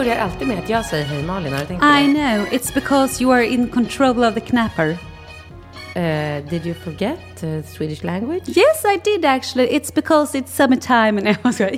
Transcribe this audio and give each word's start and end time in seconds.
Börjar 0.00 0.16
alltid 0.16 0.48
med 0.48 0.58
att 0.58 0.68
jag 0.68 0.84
säger 0.84 1.04
hej 1.04 1.22
Malin, 1.22 1.52
har 1.52 1.60
du 1.60 1.66
tänkt 1.66 1.80
på 1.80 1.86
I 1.86 2.06
det? 2.06 2.12
know, 2.12 2.46
it's 2.46 2.74
because 2.74 3.22
you 3.22 3.34
are 3.34 3.46
in 3.46 3.68
control 3.68 4.24
of 4.24 4.34
the 4.34 4.40
knapper. 4.40 4.88
Eh, 5.94 6.44
did 6.50 6.66
you 6.66 6.74
forget 6.74 7.42
uh, 7.42 7.62
Swedish 7.62 8.04
language? 8.04 8.48
Yes, 8.48 8.84
I 8.84 9.00
did 9.04 9.24
actually. 9.24 9.68
It's 9.68 9.94
because 9.94 10.38
it's 10.38 10.46
summertime. 10.48 11.12
Nej, 11.22 11.36
jag 11.42 11.54
skojar. 11.54 11.72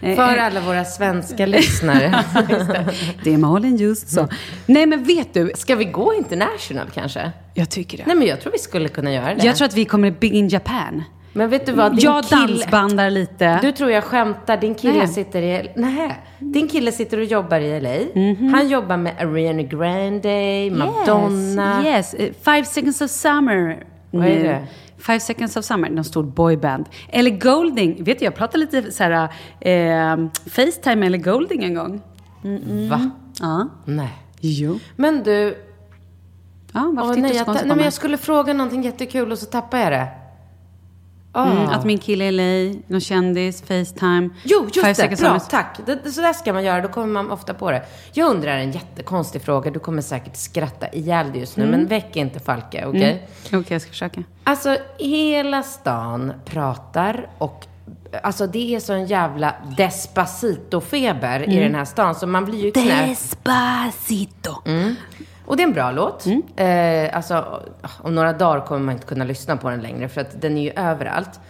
Nej, 0.00 0.16
För 0.16 0.36
eh, 0.36 0.44
alla 0.44 0.60
våra 0.60 0.84
svenska 0.84 1.46
lyssnare. 1.46 2.24
Det 3.24 3.34
är 3.34 3.38
Malin 3.38 3.76
just 3.76 4.08
så. 4.08 4.28
Nej, 4.66 4.86
men 4.86 5.04
vet 5.04 5.34
du? 5.34 5.52
Ska 5.54 5.74
vi 5.76 5.84
gå 5.84 6.14
international 6.14 6.90
kanske? 6.94 7.32
Jag 7.54 7.70
tycker 7.70 7.98
det. 7.98 8.04
Nej 8.06 8.16
men 8.16 8.26
jag 8.26 8.40
tror 8.40 8.52
vi 8.52 8.58
skulle 8.58 8.88
kunna 8.88 9.12
göra 9.12 9.34
det. 9.34 9.46
Jag 9.46 9.56
tror 9.56 9.68
att 9.68 9.74
vi 9.74 9.84
kommer 9.84 10.10
big 10.10 10.34
in 10.34 10.48
Japan. 10.48 11.02
Men 11.32 11.48
vet 11.50 11.66
du 11.66 11.72
vad? 11.72 11.92
Din 11.92 11.98
Jag 12.00 12.24
kille- 12.24 12.40
dansbandar 12.46 13.10
lite. 13.10 13.58
Du 13.62 13.72
tror 13.72 13.90
jag 13.90 14.04
skämtar. 14.04 14.56
Din 14.56 14.74
kille 14.74 14.98
Nej. 14.98 15.08
sitter 15.08 15.42
i... 15.42 15.72
Nej. 15.76 16.20
Din 16.38 16.68
kille 16.68 16.92
sitter 16.92 17.18
och 17.18 17.24
jobbar 17.24 17.60
i 17.60 17.80
LA. 17.80 18.20
Han 18.58 18.68
jobbar 18.68 18.96
med 18.96 19.12
Ariana 19.20 19.62
Grande, 19.62 20.70
Madonna. 20.72 21.82
Yes, 21.84 22.14
yes. 22.14 22.14
Eh, 22.14 22.32
Five 22.54 22.64
seconds 22.64 23.00
of 23.00 23.10
summer. 23.10 23.84
Vad 24.10 24.26
är 24.26 24.44
det? 24.44 24.66
Five 24.98 25.20
seconds 25.20 25.56
of 25.56 25.64
summer, 25.64 25.90
någon 25.90 26.04
stor 26.04 26.22
boyband. 26.22 26.84
Eller 27.08 27.30
Golding, 27.30 28.04
vet 28.04 28.18
du 28.18 28.24
jag 28.24 28.34
pratade 28.34 28.58
lite 28.58 28.92
så 28.92 29.04
här, 29.04 29.28
eh, 29.60 30.26
Facetime 30.50 30.96
med 30.96 31.06
Ellie 31.06 31.18
Golding 31.18 31.64
en 31.64 31.74
gång. 31.74 32.00
Va? 32.90 33.10
Ja. 33.40 33.68
Nej. 33.84 34.12
Jo. 34.40 34.78
Men 34.96 35.22
du... 35.22 35.56
Ja, 36.72 36.92
varför 36.96 37.14
tittar 37.14 37.28
nej, 37.28 37.36
jag, 37.36 37.54
nej, 37.54 37.62
men 37.66 37.80
jag 37.84 37.92
skulle 37.92 38.16
fråga 38.16 38.52
någonting 38.52 38.82
jättekul 38.82 39.32
och 39.32 39.38
så 39.38 39.46
tappade 39.46 39.82
jag 39.82 39.92
det. 39.92 40.06
Ah. 41.32 41.50
Mm, 41.50 41.68
att 41.68 41.84
min 41.84 41.98
kille 41.98 42.24
är 42.24 42.32
LA, 42.32 42.80
någon 42.86 43.00
kändis, 43.00 43.62
Facetime. 43.62 44.28
Jo, 44.44 44.68
just 44.74 45.00
det. 45.00 45.20
Bra, 45.20 45.38
tack. 45.38 45.80
Det, 45.86 45.94
det, 46.04 46.10
så 46.10 46.20
där 46.20 46.32
ska 46.32 46.52
man 46.52 46.64
göra, 46.64 46.80
då 46.80 46.88
kommer 46.88 47.06
man 47.06 47.30
ofta 47.30 47.54
på 47.54 47.70
det. 47.70 47.82
Jag 48.12 48.30
undrar 48.30 48.56
en 48.56 48.72
jättekonstig 48.72 49.42
fråga. 49.42 49.70
Du 49.70 49.78
kommer 49.78 50.02
säkert 50.02 50.36
skratta 50.36 50.88
ihjäl 50.92 51.32
dig 51.32 51.40
just 51.40 51.56
nu, 51.56 51.66
men 51.66 51.86
väck 51.86 52.16
inte 52.16 52.40
Falke, 52.40 52.84
okej? 52.86 53.28
Okej, 53.46 53.64
jag 53.68 53.82
ska 53.82 53.90
försöka. 53.90 54.22
Alltså, 54.44 54.76
hela 54.98 55.62
stan 55.62 56.32
pratar 56.44 57.28
och 57.38 57.66
Alltså 58.22 58.46
det 58.46 58.74
är 58.74 58.80
sån 58.80 59.06
jävla 59.06 59.54
Despacito-feber 59.76 61.50
i 61.50 61.60
den 61.60 61.74
här 61.74 61.84
stan 61.84 62.14
så 62.14 62.26
man 62.26 62.44
blir 62.44 62.64
ju 62.64 62.70
knäpp. 62.70 63.08
Despacito. 63.08 64.54
Och 65.50 65.56
det 65.56 65.62
är 65.62 65.66
en 65.66 65.72
bra 65.72 65.90
låt. 65.90 66.26
Eh, 66.56 67.16
alltså, 67.16 67.62
om 68.02 68.14
några 68.14 68.32
dagar 68.32 68.66
kommer 68.66 68.80
man 68.80 68.94
inte 68.94 69.06
kunna 69.06 69.24
lyssna 69.24 69.56
på 69.56 69.70
den 69.70 69.80
längre 69.80 70.08
för 70.08 70.20
att 70.20 70.40
den 70.40 70.56
är 70.56 70.62
ju 70.62 70.72
överallt. 70.76 71.40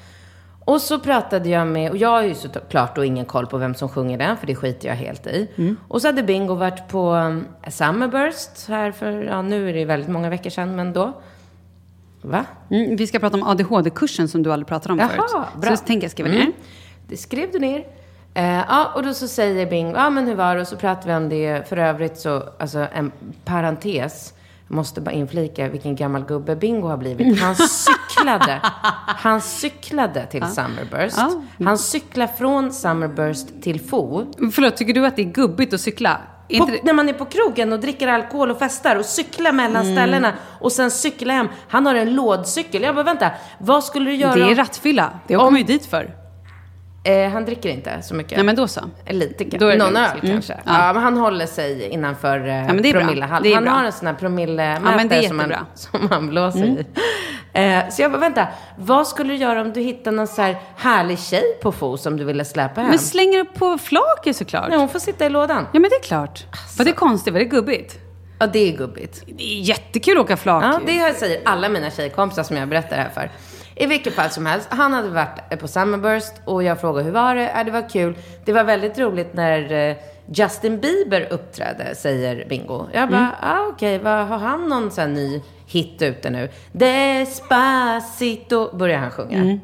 Och 0.65 0.81
så 0.81 0.99
pratade 0.99 1.49
jag 1.49 1.67
med, 1.67 1.91
och 1.91 1.97
jag 1.97 2.09
har 2.09 2.23
ju 2.23 2.35
såklart 2.35 2.97
då 2.97 3.05
ingen 3.05 3.25
koll 3.25 3.47
på 3.47 3.59
vem 3.59 3.75
som 3.75 3.89
sjunger 3.89 4.19
den, 4.19 4.37
för 4.37 4.47
det 4.47 4.55
skiter 4.55 4.89
jag 4.89 4.95
helt 4.95 5.27
i. 5.27 5.49
Och 5.89 6.03
så 6.03 6.09
hade 6.09 6.23
Bingo 6.23 6.55
varit 6.55 6.89
på 6.89 7.13
um, 7.13 7.47
Summerburst 7.69 8.69
här 8.69 8.93
för, 8.93 9.23
ja 9.23 9.43
nu 9.43 9.69
är 9.69 9.73
det 9.73 9.85
väldigt 9.85 10.11
många 10.11 10.31
veckor 10.31 10.51
sedan, 10.51 10.77
men 10.77 10.93
då. 10.93 11.21
Va? 12.23 12.45
Mm, 12.71 12.97
vi 12.97 13.07
ska 13.07 13.19
prata 13.19 13.37
om 13.37 13.43
ADHD-kursen 13.43 14.29
som 14.29 14.43
du 14.43 14.53
aldrig 14.53 14.67
pratade 14.67 14.93
om 14.93 14.99
Jaha, 14.99 15.09
förut. 15.09 15.47
bra. 15.63 15.77
Så 15.77 15.85
tänker 15.85 16.05
jag 16.05 16.11
skriva 16.11 16.29
ner. 16.29 16.41
Mm. 16.41 16.53
Det 17.09 17.17
skrev 17.17 17.53
du 17.53 17.59
ner. 17.59 17.85
Eh, 18.35 18.45
ja, 18.69 18.93
och 18.95 19.03
då 19.03 19.15
så 19.15 19.29
säger 19.29 19.67
Bingo, 19.67 19.97
ja 19.97 20.11
men 20.11 20.27
hur 20.27 20.35
var 20.35 20.55
det? 20.55 20.61
Och 20.61 20.69
så 20.69 20.77
pratar 20.77 21.09
vi 21.09 21.15
om 21.15 21.29
det. 21.29 21.69
För 21.69 21.77
övrigt 21.77 22.19
så, 22.19 22.43
alltså 22.59 22.87
en 22.93 23.13
parentes. 23.45 24.35
Jag 24.69 24.75
måste 24.77 25.01
bara 25.01 25.11
inflika 25.13 25.69
vilken 25.69 25.97
gammal 25.97 26.25
gubbe 26.25 26.57
Bingo 26.57 26.89
har 26.89 26.97
blivit. 26.97 27.41
Han 27.43 27.57
cyklade. 27.57 28.61
Han 29.07 29.41
cyklade 29.41 30.27
till 30.27 30.45
Summerburst. 30.47 31.17
Ja. 31.19 31.43
Han 31.65 31.79
cyklade 31.79 32.33
från 32.39 32.73
Summerburst 32.73 33.63
till 33.63 33.81
Fo. 33.81 34.27
Förlåt, 34.55 34.77
tycker 34.77 34.95
du 34.95 35.07
att 35.07 35.17
det 35.17 35.23
är 35.23 35.33
gubbigt 35.33 35.75
att 35.75 35.81
cykla? 35.81 36.21
På, 36.59 36.67
det... 36.67 36.85
när 36.85 36.93
man 36.93 37.09
är 37.09 37.13
på 37.13 37.25
krogen 37.25 37.73
och 37.73 37.81
dricker 37.81 38.09
alkohol 38.09 38.51
och 38.51 38.59
festar 38.59 38.97
och 38.97 39.05
cyklar 39.05 39.53
mellan 39.53 39.83
Mm. 39.83 39.97
ställena 39.97 40.33
och 40.61 40.73
sen 40.73 40.91
cyklar 40.91 41.35
hem. 41.35 41.49
Han 41.69 41.87
har 41.87 41.95
en 41.95 42.15
lådcykel. 42.15 42.83
Jag 42.83 42.95
bara, 42.95 43.05
vänta, 43.05 43.31
vad 43.59 43.85
skulle 43.85 44.11
du 44.11 44.17
göra? 44.17 44.35
Det 44.35 44.51
är 44.51 44.55
rattfylla. 44.55 45.11
Det 45.27 45.37
åker 45.37 45.51
man 45.51 45.61
ju 45.61 45.67
dit 45.67 45.87
för. 45.87 46.15
Eh, 47.05 47.29
han 47.31 47.45
dricker 47.45 47.69
inte 47.69 48.03
så 48.03 48.15
mycket. 48.15 48.37
Nej, 48.39 48.45
men 48.47 48.57
då 48.57 48.69
så. 48.69 48.81
Lite 49.07 49.45
Då 49.45 49.67
är 49.67 49.73
det 49.73 49.79
Någon 49.85 49.97
öl 49.97 50.19
Mm. 50.23 50.33
kanske. 50.33 50.53
Ja. 50.67 50.87
Ja. 50.87 50.93
men 50.93 51.03
han 51.03 51.17
håller 51.17 51.47
sig 51.47 51.89
innanför 51.89 52.39
eh. 52.39 52.45
Det 52.45 52.53
är 52.91 53.55
Han 53.55 53.65
bra. 53.65 53.73
har 53.73 53.85
en 53.85 53.93
sån 53.93 54.07
här 54.07 54.15
promillemätare 54.15 55.23
Ja, 55.23 55.29
som, 55.29 55.41
han, 55.41 55.67
som 55.75 56.09
han 56.11 56.29
blåser 56.29 56.65
i. 56.65 56.87
Eh, 57.53 57.89
så 57.89 58.03
jag 58.03 58.11
bara, 58.13 58.19
vänta. 58.19 58.47
Vad 58.79 59.07
skulle 59.07 59.33
du 59.33 59.37
göra 59.39 59.61
om 59.61 59.73
du 59.73 59.81
hittade 59.81 60.17
någon 60.17 60.27
så 60.27 60.43
här 60.43 60.57
härlig 60.77 61.19
tjej 61.19 61.59
på 61.63 61.73
Fo 61.73 61.97
som 61.97 62.17
du 62.17 62.25
ville 62.25 62.45
släpa 62.45 62.81
hem? 62.81 62.91
Men 62.91 62.99
slänger 62.99 63.39
upp 63.39 63.55
på 63.55 63.79
flaket 63.79 64.37
såklart. 64.37 64.69
Nej, 64.69 64.79
hon 64.79 64.89
får 64.89 64.99
sitta 64.99 65.27
i 65.27 65.29
lådan. 65.29 65.67
Ja, 65.73 65.81
men 65.81 65.91
det 65.91 65.97
är 65.97 66.03
klart. 66.03 66.45
Var 66.79 66.85
det 66.85 66.93
konstigt? 66.93 67.33
Var 67.33 67.41
det 67.41 67.45
gubbigt? 67.47 67.99
Ja, 68.39 68.47
det 68.47 68.59
är 68.73 68.77
gubbigt. 68.77 69.23
Det 69.27 69.43
är 69.45 69.61
jättekul 69.61 70.19
att 70.19 70.25
åka 70.25 70.37
flak. 70.37 70.65
Ja, 70.65 70.81
det 70.87 71.15
säger 71.19 71.41
alla 71.45 71.69
mina 71.69 71.91
tjejkompisar 71.91 72.43
som 72.43 72.57
jag 72.57 72.69
berättar 72.69 72.97
det 72.97 73.03
här 73.03 73.11
för. 73.11 73.31
I 73.81 73.87
vilket 73.87 74.15
fall 74.15 74.31
som 74.31 74.47
helst, 74.47 74.69
han 74.71 74.93
hade 74.93 75.09
varit 75.09 75.61
på 75.61 75.69
Summerburst 75.69 76.33
och 76.45 76.63
jag 76.63 76.81
frågade 76.81 77.05
hur 77.05 77.13
var 77.13 77.35
det? 77.35 77.51
Ja, 77.57 77.65
det 77.65 77.71
var 77.71 77.89
kul. 77.89 78.15
Det 78.45 78.53
var 78.53 78.65
väldigt 78.65 78.99
roligt 78.99 79.35
när 79.35 79.73
eh, 79.91 79.97
Justin 80.33 80.81
Bieber 80.81 81.29
uppträdde, 81.31 81.95
säger 81.95 82.47
Bingo. 82.49 82.87
Jag 82.93 83.09
bara, 83.09 83.19
Mm. 83.19 83.31
ah, 83.41 83.67
okej, 83.69 83.99
vad 83.99 84.27
har 84.27 84.39
han 84.39 84.69
någon 84.69 84.91
sån 84.91 85.15
ny 85.15 85.43
hit 85.67 86.03
ute 86.03 86.31
nu? 86.31 86.49
Despacito, 86.73 88.77
börjar 88.77 88.99
han 88.99 89.11
sjunga. 89.11 89.39
Mm. 89.39 89.61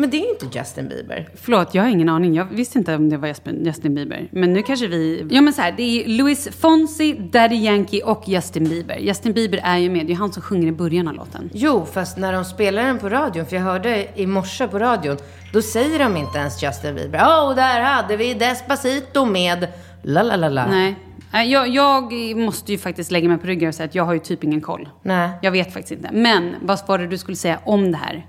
Men 0.00 0.10
det 0.10 0.16
är 0.16 0.24
ju 0.24 0.30
inte 0.30 0.58
Justin 0.58 0.88
Bieber. 0.88 1.28
Förlåt, 1.34 1.74
jag 1.74 1.82
har 1.82 1.90
ingen 1.90 2.08
aning. 2.08 2.34
Jag 2.34 2.44
visste 2.44 2.78
inte 2.78 2.94
om 2.94 3.08
det 3.08 3.16
var 3.16 3.28
Justin 3.64 3.94
Bieber. 3.94 4.28
Men 4.30 4.52
nu 4.52 4.62
kanske 4.62 4.86
vi... 4.86 5.26
Ja, 5.30 5.40
men 5.40 5.52
så 5.52 5.62
här, 5.62 5.74
det 5.76 5.82
är 5.82 6.08
Louis 6.08 6.48
Fonsi, 6.60 7.12
Daddy 7.32 7.56
Yankee 7.56 8.02
och 8.02 8.22
Justin 8.26 8.68
Bieber. 8.68 8.98
Justin 8.98 9.32
Bieber 9.32 9.60
är 9.64 9.78
ju 9.78 9.90
med. 9.90 10.06
Det 10.06 10.12
är 10.12 10.16
han 10.16 10.32
som 10.32 10.42
sjunger 10.42 10.68
i 10.68 10.72
början 10.72 11.08
av 11.08 11.14
låten. 11.14 11.50
Jo, 11.52 11.86
fast 11.92 12.18
när 12.18 12.32
de 12.32 12.44
spelar 12.44 12.82
den 12.82 12.98
på 12.98 13.08
radion, 13.08 13.46
för 13.46 13.56
jag 13.56 13.62
hörde 13.62 14.06
i 14.14 14.26
morse 14.26 14.68
på 14.68 14.78
radion, 14.78 15.16
då 15.52 15.62
säger 15.62 15.98
de 15.98 16.16
inte 16.16 16.38
ens 16.38 16.62
Justin 16.62 16.94
Bieber. 16.94 17.20
Åh, 17.22 17.50
oh, 17.50 17.54
där 17.56 17.80
hade 17.80 18.16
vi 18.16 18.34
Despacito 18.34 19.24
med 19.24 19.68
la 20.02 20.22
la 20.22 20.36
la 20.36 20.48
la. 20.48 20.66
Nej. 20.66 20.94
Nej, 21.32 21.50
Jag, 21.50 21.68
jag 21.68 22.12
måste 22.36 22.72
ju 22.72 22.78
faktiskt 22.78 23.10
lägga 23.10 23.28
mig 23.28 23.38
på 23.38 23.46
ryggen 23.46 23.68
och 23.68 23.74
säga 23.74 23.84
att 23.84 23.94
jag 23.94 24.04
har 24.04 24.12
ju 24.12 24.18
typ 24.18 24.44
ingen 24.44 24.60
koll. 24.60 24.88
Nej. 25.02 25.30
Jag 25.42 25.50
vet 25.50 25.72
faktiskt 25.72 25.92
inte. 25.92 26.08
Men 26.12 26.54
vad 26.62 26.78
var 26.86 26.98
det 26.98 27.06
du 27.06 27.18
skulle 27.18 27.36
säga 27.36 27.60
om 27.64 27.92
det 27.92 27.98
här? 27.98 28.26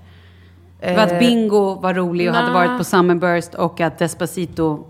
Det 0.80 0.96
var 0.96 1.02
att 1.02 1.18
Bingo 1.18 1.74
var 1.74 1.94
rolig 1.94 2.28
och 2.28 2.34
hade 2.34 2.52
nej. 2.52 2.66
varit 2.68 2.78
på 2.78 2.84
Summerburst 2.84 3.54
och 3.54 3.80
att 3.80 3.98
Despacito... 3.98 4.86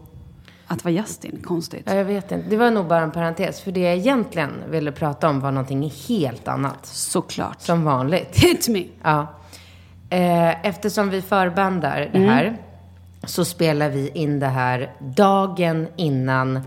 Att 0.66 0.78
det 0.78 0.84
var 0.84 0.90
Justin. 0.90 1.42
Konstigt. 1.44 1.82
Ja, 1.86 1.94
jag 1.94 2.04
vet 2.04 2.32
inte. 2.32 2.48
Det 2.50 2.56
var 2.56 2.70
nog 2.70 2.86
bara 2.86 3.00
en 3.00 3.10
parentes. 3.10 3.60
För 3.60 3.72
det 3.72 3.80
jag 3.80 3.94
egentligen 3.94 4.50
ville 4.68 4.92
prata 4.92 5.28
om 5.28 5.40
var 5.40 5.50
någonting 5.50 5.92
helt 6.08 6.48
annat. 6.48 6.86
Såklart. 6.86 7.60
Som 7.60 7.84
vanligt. 7.84 8.36
Hit 8.36 8.68
me! 8.68 8.84
Ja. 9.02 9.26
Eh, 10.10 10.66
eftersom 10.66 11.10
vi 11.10 11.22
förbandar 11.22 12.10
det 12.12 12.18
här 12.18 12.56
så 13.24 13.44
spelar 13.44 13.88
vi 13.88 14.08
in 14.08 14.40
det 14.40 14.46
här 14.46 14.92
dagen 14.98 15.88
innan 15.96 16.60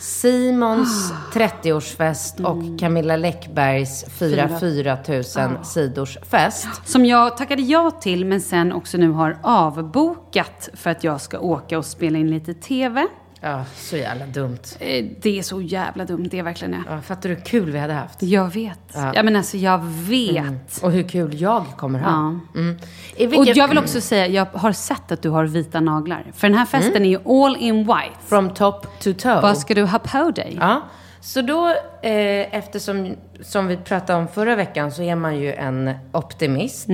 Simons 0.00 1.12
30-årsfest 1.32 2.44
och 2.44 2.80
Camilla 2.80 3.16
Läckbergs 3.16 4.04
fira 4.04 4.48
4 4.60 4.98
000 5.08 5.24
sidors 5.64 6.18
fest. 6.22 6.68
Som 6.84 7.06
jag 7.06 7.36
tackade 7.36 7.62
ja 7.62 7.90
till 7.90 8.24
men 8.24 8.40
sen 8.40 8.72
också 8.72 8.98
nu 8.98 9.10
har 9.10 9.38
avbokat 9.42 10.68
för 10.74 10.90
att 10.90 11.04
jag 11.04 11.20
ska 11.20 11.38
åka 11.38 11.78
och 11.78 11.84
spela 11.84 12.18
in 12.18 12.30
lite 12.30 12.54
TV. 12.54 13.06
Ja, 13.42 13.64
så 13.76 13.96
jävla 13.96 14.26
dumt. 14.26 14.58
Eh, 14.78 15.04
Det 15.20 15.38
är 15.38 15.42
så 15.42 15.60
jävla 15.60 16.04
dumt, 16.04 16.28
det 16.30 16.38
är 16.38 16.42
verkligen 16.42 16.70
det. 16.72 16.82
Ja, 16.88 17.00
fattar 17.00 17.28
du 17.28 17.34
hur 17.34 17.42
kul 17.42 17.70
vi 17.70 17.78
hade 17.78 17.92
haft? 17.92 18.22
Jag 18.22 18.52
vet. 18.54 18.78
Ja. 18.94 19.22
men 19.22 19.36
alltså 19.36 19.56
jag 19.56 19.78
vet. 19.84 20.82
Och 20.82 20.92
hur 20.92 21.08
kul 21.08 21.40
jag 21.40 21.64
kommer 21.76 21.98
ha. 21.98 22.10
Ja. 22.54 22.60
Mm. 22.60 22.78
I 23.16 23.26
Och 23.26 23.46
jag 23.46 23.68
vill 23.68 23.78
också 23.78 24.00
säga, 24.00 24.26
jag 24.26 24.46
har 24.52 24.72
sett 24.72 25.12
att 25.12 25.22
du 25.22 25.28
har 25.28 25.44
vita 25.44 25.80
naglar. 25.80 26.24
För 26.34 26.48
den 26.48 26.58
här 26.58 26.66
festen 26.66 27.04
är 27.04 27.08
ju 27.08 27.18
all 27.44 27.56
in 27.56 27.78
white. 27.78 28.16
From 28.26 28.50
top 28.54 28.86
to 29.00 29.12
toe. 29.12 29.40
Vad 29.40 29.58
ska 29.58 29.74
du 29.74 29.84
ha 29.84 29.98
på 29.98 30.30
dig? 30.30 30.56
Ja, 30.60 30.82
så 31.20 31.42
då 31.42 31.68
eh, 32.02 32.54
eftersom, 32.54 33.16
som 33.40 33.66
vi 33.66 33.76
pratade 33.76 34.18
om 34.18 34.28
förra 34.28 34.56
veckan, 34.56 34.92
så 34.92 35.02
är 35.02 35.16
man 35.16 35.36
ju 35.36 35.52
en 35.52 35.94
optimist. 36.12 36.88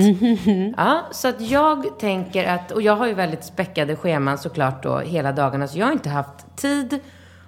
Ja, 0.77 1.01
så 1.11 1.27
att 1.27 1.41
jag 1.41 1.99
tänker 1.99 2.47
att, 2.47 2.71
och 2.71 2.81
jag 2.81 2.95
har 2.95 3.07
ju 3.07 3.13
väldigt 3.13 3.43
späckade 3.43 3.95
scheman 3.95 4.37
såklart 4.37 4.83
då 4.83 4.99
hela 4.99 5.31
dagarna, 5.31 5.67
så 5.67 5.79
jag 5.79 5.85
har 5.85 5.93
inte 5.93 6.09
haft 6.09 6.55
tid 6.55 6.99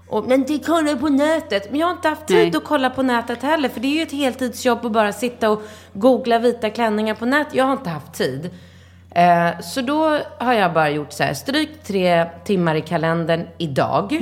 och, 0.09 0.27
men 0.27 0.43
det 0.43 0.65
kollar 0.65 0.95
på 0.95 1.09
nätet. 1.09 1.71
Men 1.71 1.79
jag 1.79 1.87
har 1.87 1.93
inte 1.93 2.07
haft 2.09 2.27
tid 2.27 2.37
Nej. 2.37 2.57
att 2.57 2.63
kolla 2.63 2.89
på 2.89 3.03
nätet 3.03 3.43
heller. 3.43 3.69
För 3.69 3.79
det 3.79 3.87
är 3.87 3.95
ju 3.95 4.01
ett 4.01 4.11
heltidsjobb 4.11 4.85
att 4.85 4.91
bara 4.91 5.11
sitta 5.11 5.49
och 5.49 5.61
googla 5.93 6.39
vita 6.39 6.69
klänningar 6.69 7.15
på 7.15 7.25
nätet. 7.25 7.55
Jag 7.55 7.65
har 7.65 7.71
inte 7.73 7.89
haft 7.89 8.13
tid. 8.13 8.49
Eh, 9.11 9.59
så 9.59 9.81
då 9.81 10.17
har 10.37 10.53
jag 10.53 10.73
bara 10.73 10.89
gjort 10.89 11.11
så 11.11 11.23
här, 11.23 11.33
stryk 11.33 11.83
tre 11.83 12.25
timmar 12.43 12.75
i 12.75 12.81
kalendern 12.81 13.47
idag. 13.57 14.13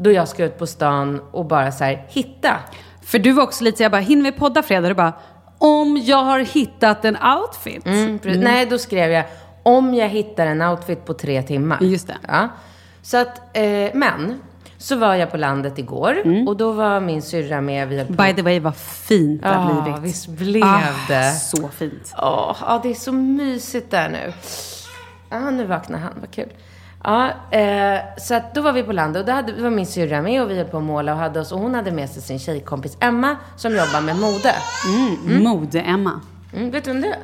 Då 0.00 0.12
jag 0.12 0.28
ska 0.28 0.44
ut 0.44 0.58
på 0.58 0.66
stan 0.66 1.20
och 1.30 1.44
bara 1.46 1.72
så 1.72 1.84
här, 1.84 2.06
hitta. 2.08 2.56
För 3.02 3.18
du 3.18 3.32
var 3.32 3.42
också 3.42 3.64
lite 3.64 3.76
så 3.76 3.82
jag 3.82 3.92
bara, 3.92 4.00
hinner 4.00 4.22
vi 4.22 4.32
podda 4.32 4.62
fredag? 4.62 4.88
Du 4.88 4.94
bara, 4.94 5.12
om 5.58 5.96
jag 5.96 6.22
har 6.24 6.38
hittat 6.38 7.04
en 7.04 7.16
outfit. 7.16 7.86
Mm, 7.86 8.18
pre- 8.18 8.38
Nej, 8.42 8.66
då 8.66 8.78
skrev 8.78 9.10
jag, 9.10 9.24
om 9.62 9.94
jag 9.94 10.08
hittar 10.08 10.46
en 10.46 10.62
outfit 10.62 11.04
på 11.04 11.14
tre 11.14 11.42
timmar. 11.42 11.78
Just 11.80 12.06
det. 12.06 12.16
Ja. 12.28 12.48
Så 13.02 13.16
att, 13.16 13.56
eh, 13.56 13.62
men, 13.94 14.40
så 14.78 14.96
var 14.96 15.14
jag 15.14 15.30
på 15.30 15.36
landet 15.36 15.78
igår 15.78 16.16
och 16.48 16.56
då 16.56 16.72
var 16.72 17.00
min 17.00 17.22
syrra 17.22 17.60
med. 17.60 17.88
Vi 17.88 18.04
By 18.04 18.34
the 18.34 18.42
way, 18.42 18.60
vad 18.60 18.76
fint 18.76 19.42
det 19.42 19.48
har 19.48 19.74
Ja, 19.74 19.82
blivit. 19.82 20.00
visst 20.02 20.28
blev 20.28 20.64
Ah, 20.64 20.80
det. 21.08 21.32
Så 21.32 21.68
fint. 21.68 22.12
Ja, 22.16 22.80
det 22.82 22.90
är 22.90 22.94
så 22.94 23.12
mysigt 23.12 23.90
där 23.90 24.08
nu. 24.08 24.32
Ja, 25.30 25.50
nu 25.50 25.64
vaknar 25.66 25.98
han, 25.98 26.12
vad 26.20 26.30
kul. 26.30 26.48
Ja, 27.08 27.30
eh, 27.58 28.00
så 28.16 28.34
att 28.34 28.54
då 28.54 28.60
var 28.60 28.72
vi 28.72 28.82
på 28.82 28.92
landet 28.92 29.20
och 29.20 29.26
då 29.26 29.32
hade, 29.32 29.62
var 29.62 29.70
min 29.70 29.86
syrra 29.86 30.22
med 30.22 30.42
och 30.42 30.50
vi 30.50 30.56
höll 30.56 30.66
på 30.66 30.78
att 30.78 30.82
måla 30.82 31.12
och 31.12 31.18
hade 31.18 31.40
oss, 31.40 31.52
och 31.52 31.58
hon 31.58 31.74
hade 31.74 31.90
med 31.90 32.10
sig 32.10 32.22
sin 32.22 32.38
tjejkompis 32.38 32.96
Emma 33.00 33.36
som 33.56 33.72
jobbar 33.76 34.00
med 34.00 34.16
mode. 34.16 34.54
Mm. 34.86 35.42
Mode-Emma. 35.44 36.20
Mm, 36.54 36.70
vet 36.70 36.84
du 36.84 36.92
vem 36.92 37.00
det 37.00 37.08
är? 37.08 37.18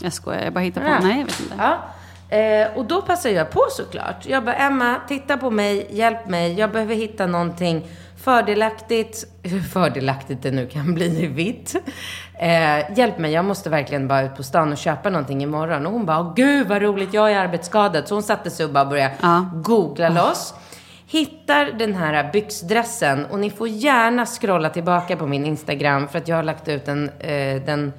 Jag 0.00 0.12
skojar, 0.12 0.44
jag 0.44 0.52
bara 0.52 0.60
hittar 0.60 0.80
på. 0.80 0.86
Ja. 0.86 0.98
Nej, 1.02 1.18
jag 1.18 1.26
vet 1.26 1.40
inte. 1.40 1.54
Ja. 1.58 2.36
Eh, 2.36 2.78
och 2.78 2.84
då 2.84 3.02
passar 3.02 3.30
jag 3.30 3.50
på 3.50 3.66
såklart. 3.70 4.26
Jag 4.26 4.44
bara, 4.44 4.54
Emma, 4.54 4.96
titta 5.08 5.36
på 5.36 5.50
mig, 5.50 5.86
hjälp 5.90 6.28
mig. 6.28 6.58
Jag 6.58 6.70
behöver 6.72 6.94
hitta 6.94 7.26
någonting 7.26 7.88
fördelaktigt, 8.22 9.24
hur 9.42 9.60
fördelaktigt 9.72 10.42
det 10.42 10.50
nu 10.50 10.66
kan 10.66 10.94
bli 10.94 11.22
i 11.22 11.26
vitt. 11.26 11.74
Eh, 12.40 12.98
hjälp 12.98 13.18
mig, 13.18 13.32
jag 13.32 13.44
måste 13.44 13.70
verkligen 13.70 14.08
bara 14.08 14.22
ut 14.22 14.36
på 14.36 14.42
stan 14.42 14.72
och 14.72 14.78
köpa 14.78 15.10
någonting 15.10 15.42
imorgon. 15.42 15.86
Och 15.86 15.92
hon 15.92 16.06
bara, 16.06 16.32
gud 16.36 16.68
vad 16.68 16.82
roligt, 16.82 17.14
jag 17.14 17.32
är 17.32 17.38
arbetsskadad. 17.38 18.08
Så 18.08 18.14
hon 18.14 18.22
satte 18.22 18.50
sig 18.50 18.66
och 18.66 18.72
bara 18.72 18.84
började 18.84 19.14
Ja. 19.22 19.50
googla 19.54 20.08
loss. 20.08 20.54
Hittar 21.06 21.64
den 21.78 21.94
här 21.94 22.30
byxdressen 22.32 23.26
och 23.26 23.38
ni 23.40 23.50
får 23.50 23.68
gärna 23.68 24.26
scrolla 24.26 24.70
tillbaka 24.70 25.16
på 25.16 25.26
min 25.26 25.46
Instagram 25.46 26.08
för 26.08 26.18
att 26.18 26.28
jag 26.28 26.36
har 26.36 26.42
lagt 26.42 26.68
ut 26.68 26.88
en, 26.88 27.08
eh, 27.18 27.62
den, 27.62 27.92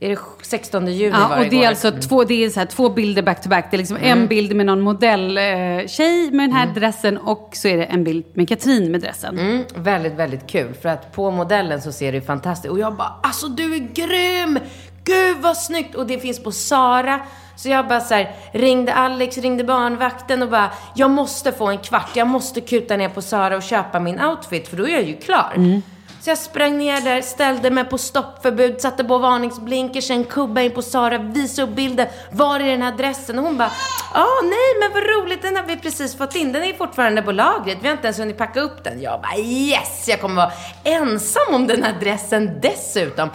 är 0.00 0.08
det 0.08 0.18
16 0.42 0.86
juni 0.86 1.10
Ja, 1.10 1.38
och 1.38 1.50
det 1.50 1.64
är 1.64 1.68
alltså 1.68 1.90
två, 1.90 2.24
det 2.24 2.44
är 2.44 2.50
så 2.50 2.60
här, 2.60 2.66
två 2.66 2.90
bilder 2.90 3.22
back 3.22 3.42
to 3.42 3.48
back. 3.48 3.70
Det 3.70 3.76
är 3.76 3.78
liksom 3.78 3.96
en 4.00 4.26
bild 4.26 4.56
med 4.56 4.66
någon 4.66 4.80
modelltjej 4.80 6.26
eh, 6.26 6.32
med 6.32 6.48
den 6.48 6.52
här 6.52 6.66
dressen 6.74 7.18
och 7.18 7.50
så 7.52 7.68
är 7.68 7.76
det 7.76 7.84
en 7.84 8.04
bild 8.04 8.24
med 8.34 8.48
Katrin 8.48 8.92
med 8.92 9.00
dressen. 9.00 9.38
Mm, 9.38 9.64
väldigt, 9.74 10.12
väldigt 10.12 10.46
kul. 10.46 10.74
För 10.74 10.88
att 10.88 11.12
på 11.12 11.30
modellen 11.30 11.82
så 11.82 11.92
ser 11.92 12.12
det 12.12 12.18
ju 12.18 12.24
fantastiskt 12.24 12.72
Och 12.72 12.78
jag 12.78 12.96
bara, 12.96 13.20
alltså 13.22 13.48
du 13.48 13.74
är 13.74 13.78
grym! 13.78 14.58
Gud 15.04 15.36
vad 15.40 15.56
snyggt! 15.56 15.94
Och 15.94 16.06
det 16.06 16.18
finns 16.18 16.42
på 16.42 16.52
Sara. 16.52 17.20
Så 17.56 17.68
jag 17.68 17.88
bara 17.88 18.00
så 18.00 18.14
här, 18.14 18.34
ringde 18.52 18.94
Alex, 18.94 19.38
ringde 19.38 19.64
barnvakten 19.64 20.42
och 20.42 20.48
bara, 20.48 20.70
jag 20.94 21.10
måste 21.10 21.52
få 21.52 21.66
en 21.66 21.78
kvart. 21.78 22.10
Jag 22.14 22.26
måste 22.26 22.60
kuta 22.60 22.96
ner 22.96 23.08
på 23.08 23.22
Sara 23.22 23.56
och 23.56 23.62
köpa 23.62 24.00
min 24.00 24.20
outfit 24.20 24.68
för 24.68 24.76
då 24.76 24.88
är 24.88 24.92
jag 24.92 25.02
ju 25.02 25.16
klar. 25.16 25.80
Så 26.28 26.32
jag 26.32 26.38
sprang 26.38 26.78
ner 26.78 27.00
där, 27.00 27.22
ställde 27.22 27.70
mig 27.70 27.84
på 27.84 27.98
stoppförbud, 27.98 28.80
satte 28.80 29.04
på 29.04 29.18
varningsblinkersen, 29.18 30.24
kubbade 30.24 30.66
in 30.66 30.72
på 30.72 30.82
Sara, 30.82 31.18
visade 31.18 31.68
upp 31.68 31.76
bilden. 31.76 32.06
Var 32.32 32.60
är 32.60 32.64
den 32.64 32.82
här 32.82 32.92
adressen? 32.92 33.38
Och 33.38 33.44
hon 33.44 33.58
bara, 33.58 33.70
ja 34.14 34.26
nej 34.42 34.74
men 34.80 34.92
vad 34.92 35.02
roligt, 35.02 35.42
den 35.42 35.56
har 35.56 35.62
vi 35.62 35.76
precis 35.76 36.16
fått 36.16 36.34
in. 36.34 36.52
Den 36.52 36.62
är 36.62 36.72
fortfarande 36.72 37.22
på 37.22 37.32
lagret, 37.32 37.78
vi 37.80 37.86
har 37.86 37.92
inte 37.92 38.06
ens 38.06 38.18
hunnit 38.18 38.38
packa 38.38 38.60
upp 38.60 38.84
den. 38.84 39.00
Jag 39.00 39.20
bara, 39.20 39.36
yes, 39.36 40.08
jag 40.08 40.20
kommer 40.20 40.36
vara 40.36 40.52
ensam 40.84 41.54
om 41.54 41.66
den 41.66 41.82
här 41.82 41.94
adressen 41.96 42.60
dessutom. 42.60 43.30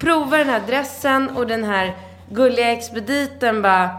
Prova 0.00 0.36
den 0.36 0.48
här 0.48 0.60
adressen 0.60 1.36
och 1.36 1.46
den 1.46 1.64
här 1.64 1.96
gulliga 2.30 2.72
expediten 2.72 3.62
bara, 3.62 3.90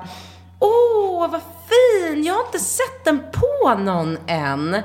åh 0.59 1.31
vad 1.31 1.41
fin, 1.41 2.23
jag 2.23 2.33
har 2.33 2.45
inte 2.45 2.59
sett 2.59 3.05
den 3.05 3.23
på 3.31 3.75
någon 3.79 4.17
än. 4.27 4.81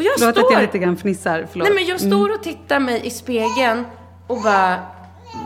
Och 0.00 0.04
jag 0.04 0.12
Förlåt 0.18 0.34
står... 0.36 0.46
att 0.46 0.52
jag 0.52 0.62
lite 0.62 0.78
grann 0.78 0.96
fnissar. 0.96 1.46
Förlåt. 1.52 1.68
Nej 1.68 1.74
men 1.74 1.84
jag 1.86 2.00
står 2.00 2.34
och 2.34 2.42
tittar 2.42 2.80
mig 2.80 3.00
i 3.06 3.10
spegeln 3.10 3.84
och 4.26 4.36
bara, 4.42 4.76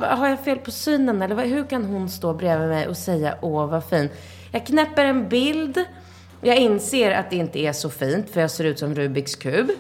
"Va, 0.01 0.07
har 0.17 0.29
jag 0.29 0.45
fel 0.45 0.59
på 0.59 0.71
synen 0.71 1.23
eller 1.23 1.47
hur 1.47 1.65
kan 1.65 1.85
hon 1.85 2.09
stå 2.11 2.35
bredvid 2.35 2.69
mig 2.69 2.89
och 2.89 2.97
säga 2.97 3.35
åh 3.43 3.67
vad 3.71 3.85
fin. 3.85 4.09
Jag 4.53 4.67
knäpper 4.67 5.05
en 5.05 5.29
bild, 5.29 5.85
jag 6.41 6.57
inser 6.57 7.11
att 7.11 7.31
det 7.31 7.37
inte 7.37 7.59
är 7.59 7.73
så 7.73 7.91
fint 7.91 8.31
för 8.31 8.41
jag 8.41 8.51
ser 8.51 8.65
ut 8.65 8.79
som 8.79 8.95
Rubiks 8.95 9.35
kub. 9.37 9.71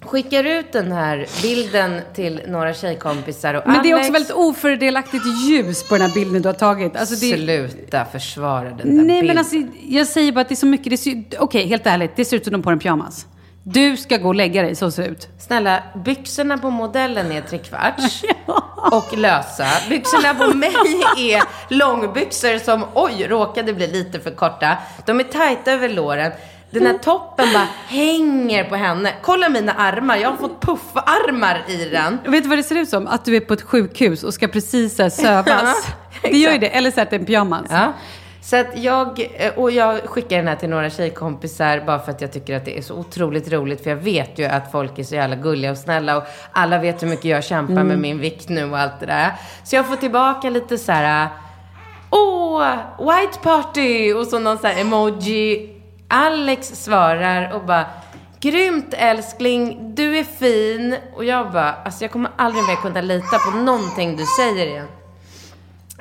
Skickar 0.00 0.44
ut 0.44 0.72
den 0.72 0.92
här 0.92 1.26
bilden 1.42 2.00
till 2.14 2.40
några 2.48 2.74
tjejkompisar 2.74 3.54
och 3.54 3.62
Men 3.66 3.82
det 3.82 3.90
är 3.90 3.94
också 3.94 3.98
Alex, 4.08 4.14
väldigt 4.14 4.32
ofördelaktigt 4.32 5.24
ljus 5.48 5.88
på 5.88 5.94
den 5.94 6.02
här 6.08 6.14
bilden 6.14 6.42
du 6.42 6.48
har 6.48 6.54
tagit. 6.54 6.96
Alltså 6.96 7.14
det, 7.14 7.32
Sluta 7.36 8.04
försvara 8.04 8.64
den 8.64 8.76
där 8.76 8.84
Nej 8.84 9.04
bilden. 9.06 9.26
men 9.26 9.38
alltså, 9.38 9.56
jag 9.88 10.06
säger 10.06 10.32
bara 10.32 10.40
att 10.40 10.48
det 10.48 10.54
är 10.54 10.56
så 10.56 10.66
mycket, 10.66 10.90
det 10.90 10.96
ser, 10.96 11.24
okej 11.38 11.66
helt 11.66 11.86
ärligt, 11.86 12.16
det 12.16 12.24
ser 12.24 12.36
ut 12.36 12.44
som 12.44 12.52
de 12.52 12.62
på 12.62 12.70
en 12.70 12.78
pyjamas. 12.78 13.26
Du 13.66 13.96
ska 13.96 14.16
gå 14.16 14.28
och 14.28 14.34
lägga 14.34 14.62
dig, 14.62 14.74
så 14.74 14.90
ser 14.90 15.02
det 15.02 15.08
ut. 15.08 15.28
Snälla, 15.38 15.82
byxorna 16.04 16.58
på 16.58 16.70
modellen 16.70 17.32
är 17.32 17.40
trekvarts 17.40 18.22
och 18.92 19.18
lösa. 19.18 19.66
Byxorna 19.88 20.34
på 20.34 20.54
mig 20.56 20.74
är 21.18 21.42
långbyxor 21.74 22.58
som, 22.58 22.84
oj, 22.94 23.26
råkade 23.28 23.72
bli 23.72 23.86
lite 23.86 24.20
för 24.20 24.30
korta. 24.30 24.76
De 25.06 25.20
är 25.20 25.24
tajta 25.24 25.72
över 25.72 25.88
låren. 25.88 26.32
Den 26.70 26.86
här 26.86 26.98
toppen 26.98 27.46
bara 27.52 27.68
hänger 27.88 28.64
på 28.64 28.76
henne. 28.76 29.14
Kolla 29.22 29.48
mina 29.48 29.72
armar, 29.72 30.16
jag 30.16 30.30
har 30.30 30.36
fått 30.36 30.60
puffarmar 30.60 31.64
i 31.68 31.84
den. 31.84 32.18
Vet 32.26 32.42
du 32.42 32.48
vad 32.48 32.58
det 32.58 32.62
ser 32.62 32.76
ut 32.76 32.88
som? 32.88 33.06
Att 33.06 33.24
du 33.24 33.36
är 33.36 33.40
på 33.40 33.54
ett 33.54 33.62
sjukhus 33.62 34.22
och 34.24 34.34
ska 34.34 34.48
precis 34.48 34.96
så 34.96 35.02
här 35.02 35.10
sövas. 35.10 35.86
Det 36.22 36.38
gör 36.38 36.52
ju 36.52 36.58
det, 36.58 36.68
eller 36.68 36.90
så 36.90 37.00
att 37.00 37.10
det 37.10 37.16
är 37.16 37.20
en 37.20 37.26
pyjamas. 37.26 37.66
Ja. 37.70 37.92
Så 38.44 38.56
att 38.56 38.66
jag, 38.74 39.30
eh, 39.34 39.54
och 39.54 39.70
jag 39.70 40.00
skickar 40.00 40.36
den 40.36 40.48
här 40.48 40.56
till 40.56 40.68
några 40.68 40.90
tjejkompisar 40.90 41.82
bara 41.86 41.98
för 41.98 42.10
att 42.10 42.20
jag 42.20 42.32
tycker 42.32 42.56
att 42.56 42.64
det 42.64 42.78
är 42.78 42.82
så 42.82 42.94
otroligt 42.94 43.52
roligt. 43.52 43.82
För 43.82 43.90
jag 43.90 43.96
vet 43.96 44.38
ju 44.38 44.44
att 44.44 44.72
folk 44.72 44.98
är 44.98 45.04
så 45.04 45.14
jävla 45.14 45.36
gulliga 45.36 45.70
och 45.70 45.78
snälla 45.78 46.16
och 46.16 46.24
alla 46.52 46.78
vet 46.78 47.02
hur 47.02 47.08
mycket 47.08 47.24
jag 47.24 47.44
kämpar 47.44 47.84
med 47.84 47.98
min 47.98 48.18
vikt 48.18 48.48
nu 48.48 48.70
och 48.70 48.78
allt 48.78 49.00
det 49.00 49.06
där. 49.06 49.32
Så 49.64 49.76
jag 49.76 49.86
får 49.86 49.96
tillbaka 49.96 50.50
lite 50.50 50.78
så 50.78 50.92
här, 50.92 51.28
åh, 52.10 52.76
white 52.98 53.38
party 53.42 54.12
och 54.12 54.26
så 54.26 54.38
någon 54.38 54.58
så 54.58 54.66
här 54.66 54.80
emoji. 54.80 55.70
Alex 56.08 56.68
svarar 56.68 57.52
och 57.52 57.64
bara, 57.64 57.84
grymt 58.40 58.94
älskling, 58.94 59.94
du 59.94 60.18
är 60.18 60.24
fin. 60.24 60.96
Och 61.16 61.24
jag 61.24 61.52
bara, 61.52 61.72
alltså 61.72 62.04
jag 62.04 62.10
kommer 62.10 62.30
aldrig 62.36 62.64
mer 62.64 62.76
kunna 62.76 63.00
lita 63.00 63.38
på 63.38 63.56
någonting 63.56 64.16
du 64.16 64.24
säger 64.38 64.66
igen. 64.66 64.88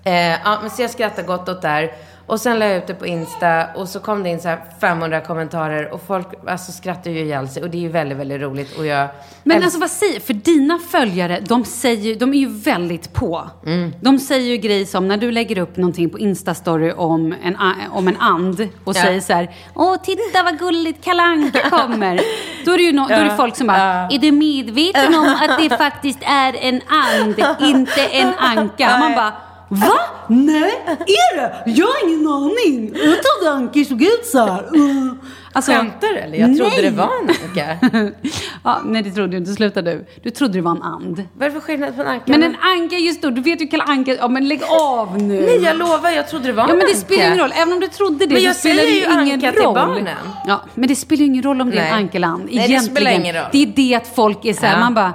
Eh, 0.03 0.41
ja, 0.43 0.57
men 0.61 0.69
så 0.69 0.81
jag 0.81 0.91
skrattade 0.91 1.27
gott 1.27 1.49
åt 1.49 1.61
där. 1.61 1.91
Och 2.25 2.39
sen 2.41 2.59
la 2.59 2.65
jag 2.65 2.77
ut 2.77 2.87
det 2.87 2.93
på 2.93 3.05
Insta 3.07 3.65
och 3.75 3.89
så 3.89 3.99
kom 3.99 4.23
det 4.23 4.29
in 4.29 4.39
så 4.39 4.47
här 4.47 4.59
500 4.81 5.21
kommentarer 5.21 5.93
och 5.93 6.01
folk 6.07 6.27
alltså, 6.47 6.71
skrattar 6.71 7.11
ju 7.11 7.19
ihjäl 7.19 7.49
sig 7.49 7.63
och 7.63 7.69
det 7.69 7.77
är 7.77 7.81
ju 7.81 7.89
väldigt, 7.89 8.17
väldigt 8.17 8.41
roligt 8.41 8.77
och 8.77 8.85
jag... 8.85 9.07
Men 9.43 9.57
älsk- 9.57 9.63
alltså 9.65 9.79
vad 9.79 9.89
säger, 9.91 10.19
för 10.19 10.33
dina 10.33 10.79
följare, 10.89 11.39
de 11.47 11.65
säger 11.65 12.15
de 12.15 12.33
är 12.33 12.37
ju 12.37 12.47
väldigt 12.47 13.13
på. 13.13 13.49
Mm. 13.65 13.93
De 14.01 14.19
säger 14.19 14.49
ju 14.51 14.57
grejer 14.57 14.85
som 14.85 15.07
när 15.07 15.17
du 15.17 15.31
lägger 15.31 15.57
upp 15.57 15.77
någonting 15.77 16.09
på 16.09 16.19
Instastory 16.19 16.91
om 16.91 17.35
en, 17.43 17.57
om 17.91 18.07
en 18.07 18.17
and 18.19 18.61
och 18.83 18.95
Ja. 18.95 19.01
säger 19.01 19.21
så 19.21 19.33
här, 19.33 19.51
åh 19.75 19.95
titta 20.03 20.43
vad 20.43 20.59
gulligt 20.59 21.03
kalanka 21.03 21.69
kommer. 21.69 22.19
då 22.65 22.71
är 22.73 22.77
det 22.77 22.83
ju 22.83 22.91
no, 22.91 23.05
då 23.07 23.13
är 23.13 23.23
det 23.23 23.35
folk 23.37 23.55
som 23.55 23.67
bara, 23.67 23.77
är 23.81 24.19
du 24.19 24.31
medveten 24.31 25.15
om 25.15 25.37
att 25.41 25.59
det 25.59 25.77
faktiskt 25.77 26.19
är 26.25 26.55
en 26.59 26.81
and, 26.87 27.35
inte 27.69 28.05
en 28.05 28.33
anka? 28.37 28.97
Man 28.97 29.15
bara, 29.15 29.33
Va? 29.73 29.99
Nej, 30.27 30.71
är 30.99 31.35
det? 31.37 31.63
Jag 31.65 31.85
har 31.87 32.09
ingen 32.09 32.27
aning. 32.27 32.91
Jag 32.95 33.17
trodde 33.23 33.51
ankor 33.55 33.83
såg 33.83 34.01
ut 34.01 34.25
så 34.25 34.39
här. 34.39 34.75
Uh. 34.75 35.13
Alltså, 35.55 35.71
Skämtar 35.71 36.07
du 36.07 36.17
eller? 36.17 36.37
Jag 36.37 36.57
trodde 36.57 36.71
nej. 36.71 36.81
det 36.83 36.89
var 36.89 37.09
en 37.21 37.29
anka. 37.29 37.77
ja, 38.63 38.81
nej, 38.85 39.01
det 39.03 39.11
trodde 39.11 39.27
du 39.31 39.37
inte. 39.37 39.53
Sluta 39.53 39.81
du. 39.81 40.05
Du 40.23 40.29
trodde 40.29 40.53
det 40.53 40.61
var 40.61 40.71
en 40.71 40.81
and. 40.81 41.23
Vad 41.33 41.45
är 41.47 41.49
det 41.49 41.51
för 41.51 41.59
skillnad 41.67 41.95
på 41.95 42.01
en 42.01 42.07
anka? 42.07 42.23
Men 42.27 42.43
en 42.43 42.55
anka 42.61 42.95
just 42.95 43.21
då, 43.21 43.29
du 43.29 43.41
vet 43.41 43.61
ju 43.61 43.67
Kalle 43.67 43.83
Anka, 43.83 44.15
ja 44.15 44.27
men 44.27 44.47
lägg 44.47 44.61
av 44.81 45.17
nu. 45.21 45.41
Nej, 45.41 45.59
jag 45.63 45.77
lovar, 45.77 46.09
jag 46.09 46.27
trodde 46.29 46.45
det 46.47 46.53
var 46.53 46.63
en 46.63 46.69
Ja 46.69 46.75
men 46.75 46.85
det 46.85 46.91
anka. 46.93 46.99
spelar 47.05 47.25
ingen 47.25 47.37
roll, 47.39 47.53
även 47.55 47.73
om 47.73 47.79
du 47.79 47.87
trodde 47.87 48.25
det 48.25 48.33
Men 48.33 48.43
jag 48.43 48.55
spelar 48.55 48.75
det 48.75 48.81
säger 48.81 48.93
ju 48.93 48.99
ju 49.15 49.21
ingen 49.21 49.33
anka 49.35 49.51
till 49.51 49.61
roll. 49.61 49.73
barnen. 49.75 50.07
Ja, 50.47 50.61
men 50.73 50.87
det 50.87 50.95
spelar 50.95 51.19
ju 51.19 51.25
ingen 51.25 51.43
roll 51.43 51.61
om 51.61 51.71
det 51.71 51.77
är 51.77 51.87
en 51.87 51.93
ankeland. 51.93 52.43
Nej, 52.45 52.53
det 52.53 52.59
Egentligen. 52.59 52.83
spelar 52.95 53.11
ingen 53.11 53.35
roll. 53.35 53.45
Det 53.51 53.63
är 53.63 53.65
det 53.75 53.95
att 53.95 54.15
folk 54.15 54.45
är 54.45 54.53
så 54.53 54.65
här, 54.65 54.73
Ja. 54.73 54.79
man 54.79 54.93
bara, 54.93 55.13